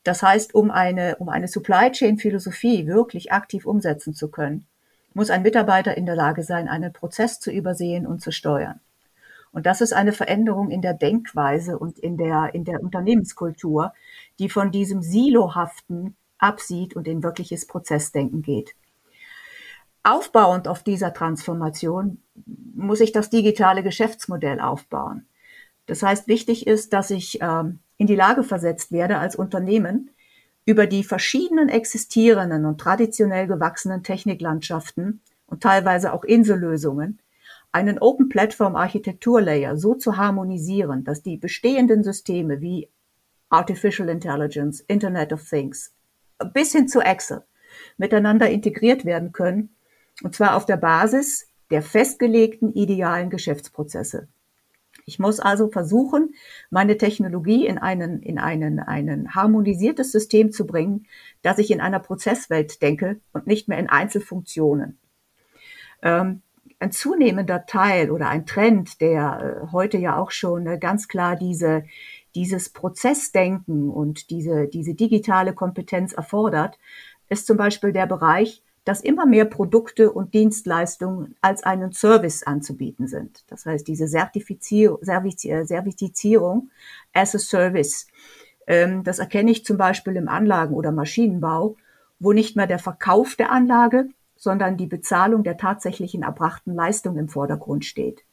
Das 0.06 0.22
heißt, 0.22 0.54
um 0.54 0.70
eine, 0.70 1.16
um 1.18 1.30
eine 1.30 1.48
Supply 1.48 1.92
Chain 1.92 2.20
Philosophie 2.20 2.86
wirklich 2.86 3.32
aktiv 3.32 3.66
umsetzen 3.66 4.14
zu 4.14 4.30
können, 4.30 4.68
muss 5.16 5.32
ein 5.32 5.42
Mitarbeiter 5.42 5.98
in 5.98 6.06
der 6.06 6.16
Lage 6.16 6.44
sein, 6.44 6.68
einen 6.68 6.94
Prozess 6.94 7.40
zu 7.40 7.52
übersehen 7.52 8.06
und 8.06 8.22
zu 8.22 8.32
steuern. 8.32 8.80
Und 9.52 9.66
das 9.66 9.82
ist 9.82 9.94
eine 9.94 10.12
Veränderung 10.12 10.70
in 10.70 10.84
der 10.84 10.94
Denkweise 10.94 11.80
und 11.80 11.98
in 11.98 12.18
der, 12.18 12.54
in 12.54 12.66
der 12.66 12.84
Unternehmenskultur, 12.84 13.94
die 14.38 14.48
von 14.48 14.72
diesem 14.72 15.02
silohaften 15.02 16.16
absieht 16.38 16.96
und 16.96 17.08
in 17.08 17.24
wirkliches 17.24 17.66
Prozessdenken 17.66 18.44
geht. 18.44 18.76
Aufbauend 20.04 20.68
auf 20.68 20.84
dieser 20.84 21.14
Transformation 21.14 22.22
muss 22.76 23.00
ich 23.00 23.12
das 23.12 23.32
digitale 23.32 23.82
Geschäftsmodell 23.82 24.60
aufbauen. 24.60 25.26
Das 25.88 26.04
heißt, 26.04 26.28
wichtig 26.28 26.68
ist, 26.68 26.94
dass 26.94 27.10
ich 27.10 27.40
ähm, 27.42 27.80
in 27.98 28.08
die 28.08 28.16
Lage 28.16 28.44
versetzt 28.44 28.92
werde, 28.92 29.18
als 29.18 29.36
Unternehmen 29.36 30.12
über 30.66 30.88
die 30.88 31.04
verschiedenen 31.04 31.70
existierenden 31.70 32.66
und 32.66 32.80
traditionell 32.80 33.48
gewachsenen 33.48 34.04
Techniklandschaften 34.04 35.22
und 35.46 35.62
teilweise 35.62 36.12
auch 36.12 36.24
Insellösungen 36.24 37.20
einen 37.72 38.00
Open 38.00 38.30
Platform 38.30 38.76
Architektur 38.76 39.42
Layer 39.42 39.78
so 39.78 39.96
zu 39.96 40.18
harmonisieren, 40.18 41.04
dass 41.04 41.22
die 41.22 41.38
bestehenden 41.38 42.04
Systeme 42.04 42.62
wie 42.62 42.90
Artificial 43.50 44.10
Intelligence, 44.10 44.80
Internet 44.80 45.34
of 45.34 45.48
Things, 45.48 45.94
bis 46.54 46.72
hin 46.72 46.88
zu 46.88 47.02
Excel 47.02 47.44
miteinander 47.98 48.50
integriert 48.50 49.06
werden 49.06 49.34
können, 49.34 49.76
und 50.24 50.34
zwar 50.34 50.56
auf 50.56 50.66
der 50.66 50.78
Basis 50.78 51.50
der 51.70 51.82
festgelegten 51.82 52.74
idealen 52.74 53.30
Geschäftsprozesse. 53.30 54.28
Ich 55.06 55.20
muss 55.20 55.40
also 55.40 55.70
versuchen, 55.70 56.34
meine 56.72 56.98
Technologie 56.98 57.68
in 57.68 57.78
einen, 57.78 58.24
in 58.24 58.40
einen, 58.40 58.80
einen 58.80 59.36
harmonisiertes 59.36 60.12
System 60.12 60.52
zu 60.52 60.66
bringen, 60.66 61.06
dass 61.44 61.60
ich 61.60 61.70
in 61.70 61.80
einer 61.80 62.00
Prozesswelt 62.00 62.82
denke 62.82 63.20
und 63.32 63.46
nicht 63.46 63.68
mehr 63.68 63.78
in 63.78 63.88
Einzelfunktionen. 63.88 64.98
Ähm, 66.02 66.42
ein 66.80 66.92
zunehmender 66.92 67.68
Teil 67.68 68.10
oder 68.10 68.30
ein 68.30 68.48
Trend, 68.48 69.00
der 69.00 69.62
äh, 69.64 69.72
heute 69.72 69.98
ja 70.00 70.18
auch 70.18 70.32
schon 70.32 70.66
äh, 70.66 70.80
ganz 70.80 71.08
klar 71.08 71.36
diese, 71.36 71.86
dieses 72.34 72.70
Prozessdenken 72.70 73.90
und 73.90 74.32
diese, 74.32 74.68
diese 74.68 74.96
digitale 74.96 75.54
Kompetenz 75.54 76.14
erfordert, 76.14 76.80
ist 77.30 77.46
zum 77.46 77.58
Beispiel 77.58 77.94
der 77.94 78.08
Bereich 78.08 78.64
dass 78.86 79.02
immer 79.02 79.26
mehr 79.26 79.46
Produkte 79.46 80.12
und 80.12 80.34
Dienstleistungen 80.34 81.36
als 81.42 81.64
einen 81.64 81.92
Service 81.92 82.44
anzubieten 82.44 83.08
sind. 83.08 83.44
Das 83.48 83.66
heißt, 83.66 83.88
diese 83.88 84.08
Zertifizierung, 84.08 85.00
Zertifizierung 85.04 86.70
as 87.12 87.36
a 87.36 87.40
Service, 87.40 88.08
ähm, 88.68 89.04
das 89.04 89.20
erkenne 89.20 89.52
ich 89.52 89.66
zum 89.66 89.78
Beispiel 89.78 90.16
im 90.16 90.30
Anlagen- 90.30 90.76
oder 90.76 90.92
Maschinenbau, 90.92 91.76
wo 92.20 92.32
nicht 92.32 92.56
mehr 92.56 92.68
der 92.68 92.80
Verkauf 92.80 93.36
der 93.36 93.52
Anlage, 93.52 94.08
sondern 94.38 94.78
die 94.78 94.88
Bezahlung 94.88 95.44
der 95.44 95.58
tatsächlichen 95.58 96.24
erbrachten 96.24 96.74
Leistung 96.74 97.18
im 97.18 97.28
Vordergrund 97.28 97.86
steht. 97.86 98.24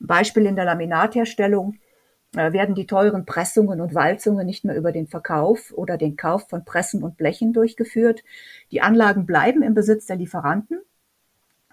Beispiel 0.00 0.46
in 0.46 0.56
der 0.56 0.64
Laminatherstellung 0.64 1.74
äh, 1.74 1.91
werden 2.32 2.74
die 2.74 2.86
teuren 2.86 3.26
Pressungen 3.26 3.80
und 3.80 3.94
Walzungen 3.94 4.46
nicht 4.46 4.64
mehr 4.64 4.76
über 4.76 4.92
den 4.92 5.06
Verkauf 5.06 5.72
oder 5.74 5.98
den 5.98 6.16
Kauf 6.16 6.48
von 6.48 6.64
Pressen 6.64 7.02
und 7.02 7.16
Blechen 7.16 7.52
durchgeführt. 7.52 8.24
Die 8.70 8.80
Anlagen 8.80 9.26
bleiben 9.26 9.62
im 9.62 9.74
Besitz 9.74 10.06
der 10.06 10.16
Lieferanten 10.16 10.80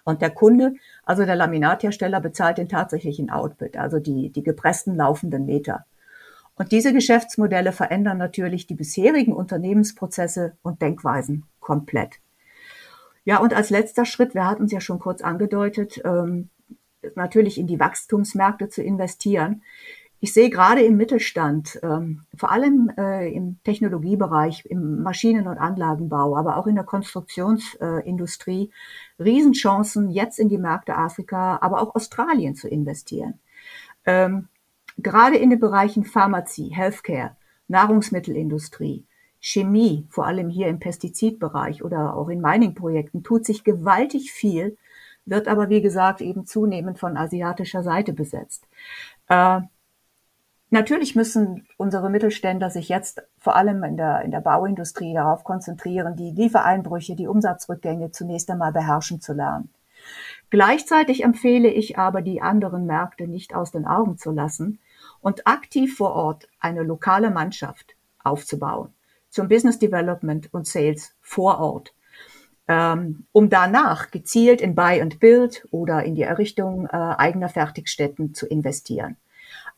und 0.04 0.22
der 0.22 0.32
Kunde, 0.32 0.74
also 1.06 1.26
der 1.26 1.36
Laminathersteller, 1.36 2.20
bezahlt 2.20 2.58
den 2.58 2.68
tatsächlichen 2.68 3.30
Output, 3.30 3.78
also 3.78 4.00
die, 4.00 4.30
die 4.30 4.44
gepressten 4.44 4.96
laufenden 4.96 5.46
Meter. 5.46 5.86
Und 6.56 6.74
diese 6.74 6.92
Geschäftsmodelle 6.92 7.72
verändern 7.72 8.18
natürlich 8.18 8.68
die 8.68 8.76
bisherigen 8.76 9.32
Unternehmensprozesse 9.32 10.58
und 10.62 10.82
Denkweisen 10.82 11.46
komplett. 11.62 12.20
Ja, 13.24 13.38
und 13.38 13.54
als 13.54 13.70
letzter 13.70 14.06
Schritt, 14.06 14.34
wir 14.34 14.46
hatten 14.46 14.66
es 14.66 14.72
ja 14.74 14.82
schon 14.82 15.00
kurz 15.00 15.22
angedeutet, 15.22 16.02
ähm, 16.04 16.50
natürlich 17.16 17.58
in 17.58 17.68
die 17.68 17.80
Wachstumsmärkte 17.80 18.68
zu 18.68 18.84
investieren. 18.84 19.62
Ich 20.22 20.34
sehe 20.34 20.50
gerade 20.50 20.82
im 20.82 20.98
Mittelstand, 20.98 21.80
ähm, 21.82 22.26
vor 22.36 22.52
allem 22.52 22.92
äh, 22.98 23.32
im 23.32 23.58
Technologiebereich, 23.64 24.66
im 24.66 25.02
Maschinen- 25.02 25.48
und 25.48 25.58
Anlagenbau, 25.58 26.36
aber 26.36 26.58
auch 26.58 26.68
in 26.68 26.76
der 26.76 26.84
Konstruktionsindustrie, 26.84 28.70
äh, 29.18 29.24
Riesenchancen, 29.24 30.10
jetzt 30.10 30.38
in 30.38 30.50
die 30.50 30.58
Märkte 30.58 30.98
Afrika, 30.98 31.60
aber 31.62 31.82
auch 31.82 31.96
Australien 31.96 32.56
zu 32.56 32.68
investieren. 32.68 33.40
Ähm, 34.06 34.50
gerade 34.98 35.38
in 35.38 35.52
den 35.52 35.60
Bereichen 35.60 36.04
Pharmazie, 36.04 36.70
Healthcare, 36.70 37.38
Nahrungsmittelindustrie, 37.70 39.06
Chemie, 39.40 40.06
vor 40.10 40.26
allem 40.26 40.50
hier 40.50 40.68
im 40.68 40.80
Pestizidbereich 40.80 41.82
oder 41.82 42.16
auch 42.16 42.28
in 42.28 42.42
Mining-Projekten, 42.42 43.24
tut 43.24 43.46
sich 43.46 43.64
gewaltig 43.64 44.34
viel, 44.34 44.78
wird 45.26 45.48
aber, 45.48 45.70
wie 45.70 45.82
gesagt, 45.82 46.20
eben 46.20 46.46
zunehmend 46.46 47.00
von 47.00 47.16
asiatischer 47.16 47.84
Seite 47.84 48.12
besetzt. 48.12 48.68
Äh, 49.30 49.62
Natürlich 50.72 51.16
müssen 51.16 51.68
unsere 51.78 52.10
Mittelständler 52.10 52.70
sich 52.70 52.90
jetzt 52.90 53.24
vor 53.40 53.56
allem 53.56 53.84
in 53.84 53.98
der, 53.98 54.22
in 54.22 54.32
der 54.32 54.42
Bauindustrie 54.42 55.14
darauf 55.14 55.44
konzentrieren, 55.44 56.16
die 56.16 56.32
Liefereinbrüche, 56.32 57.16
die 57.16 57.28
Umsatzrückgänge 57.28 58.12
zunächst 58.12 58.52
einmal 58.52 58.72
beherrschen 58.72 59.20
zu 59.20 59.34
lernen. 59.34 59.74
Gleichzeitig 60.52 61.24
empfehle 61.24 61.70
ich 61.70 61.98
aber, 61.98 62.22
die 62.22 62.42
anderen 62.42 62.86
Märkte 62.86 63.28
nicht 63.28 63.56
aus 63.56 63.72
den 63.72 63.86
Augen 63.86 64.18
zu 64.18 64.32
lassen 64.32 64.80
und 65.22 65.48
aktiv 65.48 65.98
vor 65.98 66.14
Ort 66.14 66.48
eine 66.60 66.84
lokale 66.84 67.32
Mannschaft 67.32 67.96
aufzubauen 68.24 68.94
zum 69.30 69.48
Business 69.48 69.80
Development 69.80 70.52
und 70.54 70.68
Sales 70.68 71.14
vor 71.22 71.60
Ort, 71.60 71.94
ähm, 72.68 73.26
um 73.32 73.50
danach 73.50 74.12
gezielt 74.12 74.62
in 74.62 74.76
Buy 74.76 75.02
and 75.02 75.20
Build 75.20 75.68
oder 75.72 76.04
in 76.04 76.16
die 76.16 76.24
Errichtung 76.24 76.88
äh, 76.88 76.90
eigener 76.98 77.50
Fertigstätten 77.50 78.34
zu 78.34 78.48
investieren. 78.48 79.18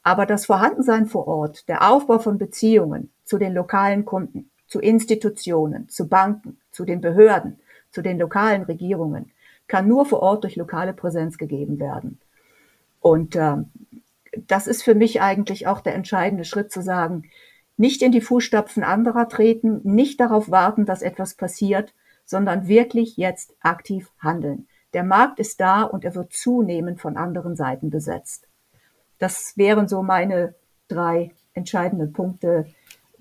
Aber 0.04 0.26
das 0.26 0.46
Vorhandensein 0.46 1.06
vor 1.06 1.28
Ort, 1.28 1.68
der 1.68 1.90
Aufbau 1.90 2.20
von 2.20 2.38
Beziehungen 2.38 3.12
zu 3.24 3.38
den 3.38 3.54
lokalen 3.54 4.06
Kunden, 4.06 4.50
zu 4.68 4.80
Institutionen, 4.80 5.90
zu 5.90 6.08
Banken, 6.08 6.60
zu 6.72 6.86
den 6.86 7.02
Behörden, 7.02 7.60
zu 7.92 8.02
den 8.02 8.18
lokalen 8.18 8.64
Regierungen, 8.64 9.32
kann 9.68 9.88
nur 9.88 10.06
vor 10.06 10.22
Ort 10.22 10.44
durch 10.44 10.56
lokale 10.56 10.94
Präsenz 10.94 11.38
gegeben 11.38 11.80
werden. 11.80 12.20
Und 13.00 13.36
äh, 13.36 13.58
das 14.48 14.68
ist 14.68 14.84
für 14.84 14.96
mich 14.96 15.22
eigentlich 15.22 15.68
auch 15.68 15.82
der 15.82 15.96
entscheidende 15.96 16.46
Schritt 16.46 16.72
zu 16.72 16.82
sagen, 16.82 17.24
nicht 17.78 18.02
in 18.02 18.12
die 18.12 18.22
Fußstapfen 18.22 18.84
anderer 18.84 19.28
treten, 19.28 19.82
nicht 19.84 20.20
darauf 20.20 20.52
warten, 20.52 20.86
dass 20.86 21.02
etwas 21.02 21.36
passiert, 21.36 21.94
sondern 22.26 22.68
wirklich 22.68 23.18
jetzt 23.18 23.56
aktiv 23.62 24.12
handeln. 24.20 24.68
Der 24.94 25.04
Markt 25.04 25.40
ist 25.40 25.60
da 25.60 25.84
und 25.84 26.06
er 26.06 26.16
wird 26.16 26.34
zunehmend 26.34 27.02
von 27.02 27.18
anderen 27.18 27.56
Seiten 27.56 27.90
besetzt. 27.90 28.48
Das 29.22 29.54
wären 29.56 29.88
so 29.88 30.02
meine 30.02 30.56
drei 30.88 31.32
entscheidenden 31.54 32.12
Punkte, 32.12 32.66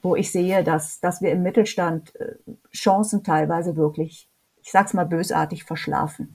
wo 0.00 0.16
ich 0.16 0.32
sehe, 0.32 0.64
dass, 0.64 0.98
dass 1.00 1.20
wir 1.20 1.30
im 1.30 1.42
Mittelstand 1.42 2.16
äh, 2.16 2.36
Chancen 2.74 3.22
teilweise 3.22 3.76
wirklich, 3.76 4.26
ich 4.62 4.70
sag's 4.70 4.94
mal 4.94 5.04
bösartig, 5.04 5.64
verschlafen. 5.64 6.34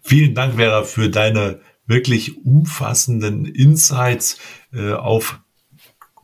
Vielen 0.00 0.36
Dank, 0.36 0.54
Vera, 0.54 0.84
für 0.84 1.10
deine 1.10 1.60
wirklich 1.86 2.44
umfassenden 2.44 3.46
Insights 3.46 4.38
äh, 4.72 4.92
auf 4.92 5.40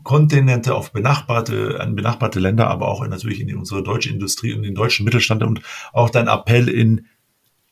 Kontinente, 0.05 0.77
auf 0.77 0.93
benachbarte, 0.93 1.81
an 1.81 1.97
benachbarte 1.97 2.39
Länder, 2.39 2.69
aber 2.69 2.87
auch 2.87 3.05
natürlich 3.05 3.41
in 3.41 3.57
unsere 3.57 3.83
deutsche 3.83 4.11
Industrie 4.11 4.53
und 4.53 4.63
den 4.63 4.77
deutschen 4.77 5.05
Mittelstand 5.05 5.43
und 5.43 5.61
auch 5.93 6.11
dein 6.11 6.29
Appell 6.29 6.69
in, 6.69 7.07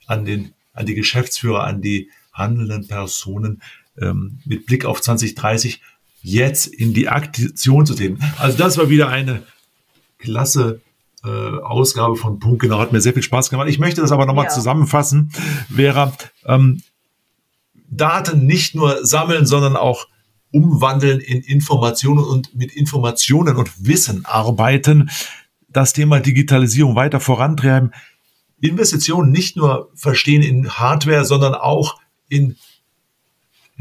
an 0.09 0.25
den, 0.25 0.55
an 0.73 0.87
die 0.87 0.97
Geschäftsführer, 0.97 1.63
an 1.63 1.83
die 1.83 2.11
handelnden 2.33 2.89
Personen, 2.89 3.63
ähm, 4.01 4.41
mit 4.45 4.67
Blick 4.67 4.85
auf 4.85 5.01
2030 5.01 5.81
jetzt 6.23 6.67
in 6.67 6.95
die 6.95 7.09
Aktion 7.09 7.85
zu 7.85 7.95
treten. 7.95 8.19
Also 8.39 8.57
das 8.57 8.79
war 8.79 8.89
wieder 8.89 9.09
eine 9.09 9.43
klasse 10.19 10.81
äh, 11.25 11.29
Ausgabe 11.29 12.17
von 12.17 12.39
Punkt 12.39 12.61
genau, 12.61 12.79
hat 12.79 12.93
mir 12.93 13.01
sehr 13.01 13.13
viel 13.13 13.23
Spaß 13.23 13.51
gemacht. 13.51 13.69
Ich 13.69 13.79
möchte 13.79 14.01
das 14.01 14.13
aber 14.13 14.27
nochmal 14.27 14.47
ja. 14.47 14.51
zusammenfassen, 14.51 15.33
Vera. 15.75 16.13
Ähm, 16.47 16.83
Daten 17.89 18.47
nicht 18.47 18.75
nur 18.75 19.05
sammeln, 19.05 19.47
sondern 19.47 19.77
auch 19.77 20.09
umwandeln 20.51 21.21
in 21.21 21.41
Informationen 21.41 22.25
und 22.25 22.55
mit 22.55 22.73
Informationen 22.73 23.57
und 23.57 23.87
Wissen 23.87 24.25
arbeiten. 24.25 25.11
Das 25.69 25.93
Thema 25.93 26.21
Digitalisierung 26.21 26.95
weiter 26.95 27.21
vorantreiben. 27.21 27.93
Investitionen 28.61 29.33
nicht 29.33 29.57
nur 29.57 29.91
verstehen 29.95 30.43
in 30.43 30.71
Hardware, 30.71 31.25
sondern 31.25 31.55
auch 31.55 31.99
in 32.29 32.57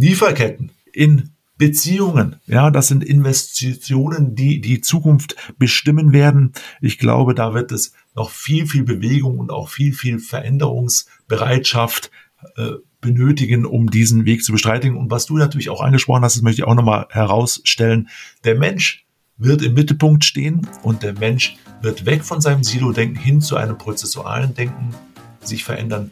Lieferketten, 0.02 0.72
in 0.92 1.32
Beziehungen. 1.58 2.38
Ja, 2.48 2.72
das 2.72 2.88
sind 2.88 3.04
Investitionen, 3.04 4.34
die 4.34 4.62
die 4.62 4.82
Zukunft 4.82 5.36
bestimmen 5.60 6.12
werden. 6.12 6.54
Ich 6.82 6.98
glaube, 6.98 7.36
da 7.36 7.54
wird 7.54 7.72
es 7.72 7.94
noch 8.16 8.32
viel, 8.32 8.66
viel 8.66 8.84
Bewegung 8.84 9.38
und 9.38 9.52
auch 9.52 9.70
viel, 9.70 9.94
viel 9.94 10.18
Veränderungsbereitschaft 10.18 12.10
äh, 12.56 12.72
benötigen, 13.00 13.68
um 13.68 13.92
diesen 13.92 14.26
Weg 14.26 14.44
zu 14.44 14.52
bestreitigen. 14.52 14.98
Und 14.98 15.12
was 15.12 15.28
du 15.28 15.38
natürlich 15.38 15.70
auch 15.70 15.82
angesprochen 15.82 16.24
hast, 16.24 16.36
das 16.36 16.42
möchte 16.42 16.64
ich 16.64 16.68
auch 16.68 16.74
nochmal 16.74 17.06
herausstellen. 17.12 18.10
Der 18.44 18.56
Mensch 18.56 19.06
wird 19.38 19.62
im 19.62 19.76
Mittelpunkt 19.76 20.26
stehen 20.26 20.68
und 20.82 21.04
der 21.04 21.14
Mensch 21.14 21.58
wird 21.84 22.08
weg 22.08 22.24
von 22.24 22.42
seinem 22.42 22.64
Silo-Denken 22.64 23.20
hin 23.20 23.40
zu 23.40 23.56
einem 23.56 23.78
prozessualen 23.78 24.56
Denken 24.56 24.96
sich 25.42 25.64
verändern 25.64 26.10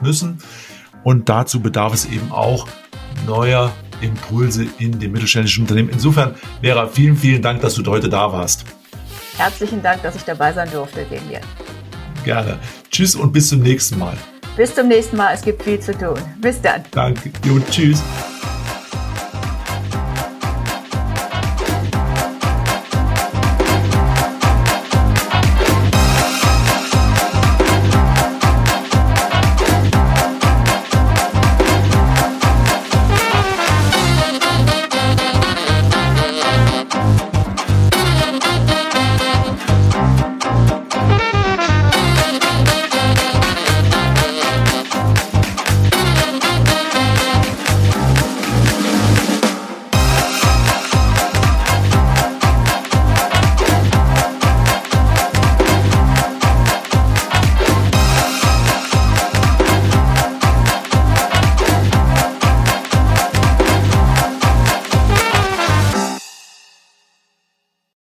müssen. 0.00 0.38
Und 1.04 1.28
dazu 1.28 1.60
bedarf 1.60 1.92
es 1.92 2.06
eben 2.06 2.32
auch 2.32 2.66
neuer 3.26 3.72
Impulse 4.00 4.66
in 4.78 4.98
dem 4.98 5.12
mittelständischen 5.12 5.64
Unternehmen. 5.64 5.90
Insofern, 5.90 6.34
Vera, 6.62 6.86
vielen, 6.86 7.16
vielen 7.16 7.42
Dank, 7.42 7.60
dass 7.60 7.74
du 7.74 7.84
heute 7.90 8.08
da 8.08 8.32
warst. 8.32 8.64
Herzlichen 9.36 9.82
Dank, 9.82 10.02
dass 10.02 10.16
ich 10.16 10.22
dabei 10.22 10.52
sein 10.52 10.70
durfte, 10.70 11.04
Demian. 11.04 11.42
Gerne. 12.24 12.58
Tschüss 12.90 13.14
und 13.14 13.32
bis 13.32 13.48
zum 13.48 13.60
nächsten 13.60 13.98
Mal. 13.98 14.16
Bis 14.56 14.74
zum 14.74 14.88
nächsten 14.88 15.16
Mal. 15.16 15.34
Es 15.34 15.42
gibt 15.42 15.62
viel 15.62 15.78
zu 15.78 15.96
tun. 15.96 16.18
Bis 16.40 16.60
dann. 16.60 16.82
Danke. 16.90 17.30
Und 17.48 17.68
tschüss. 17.70 18.02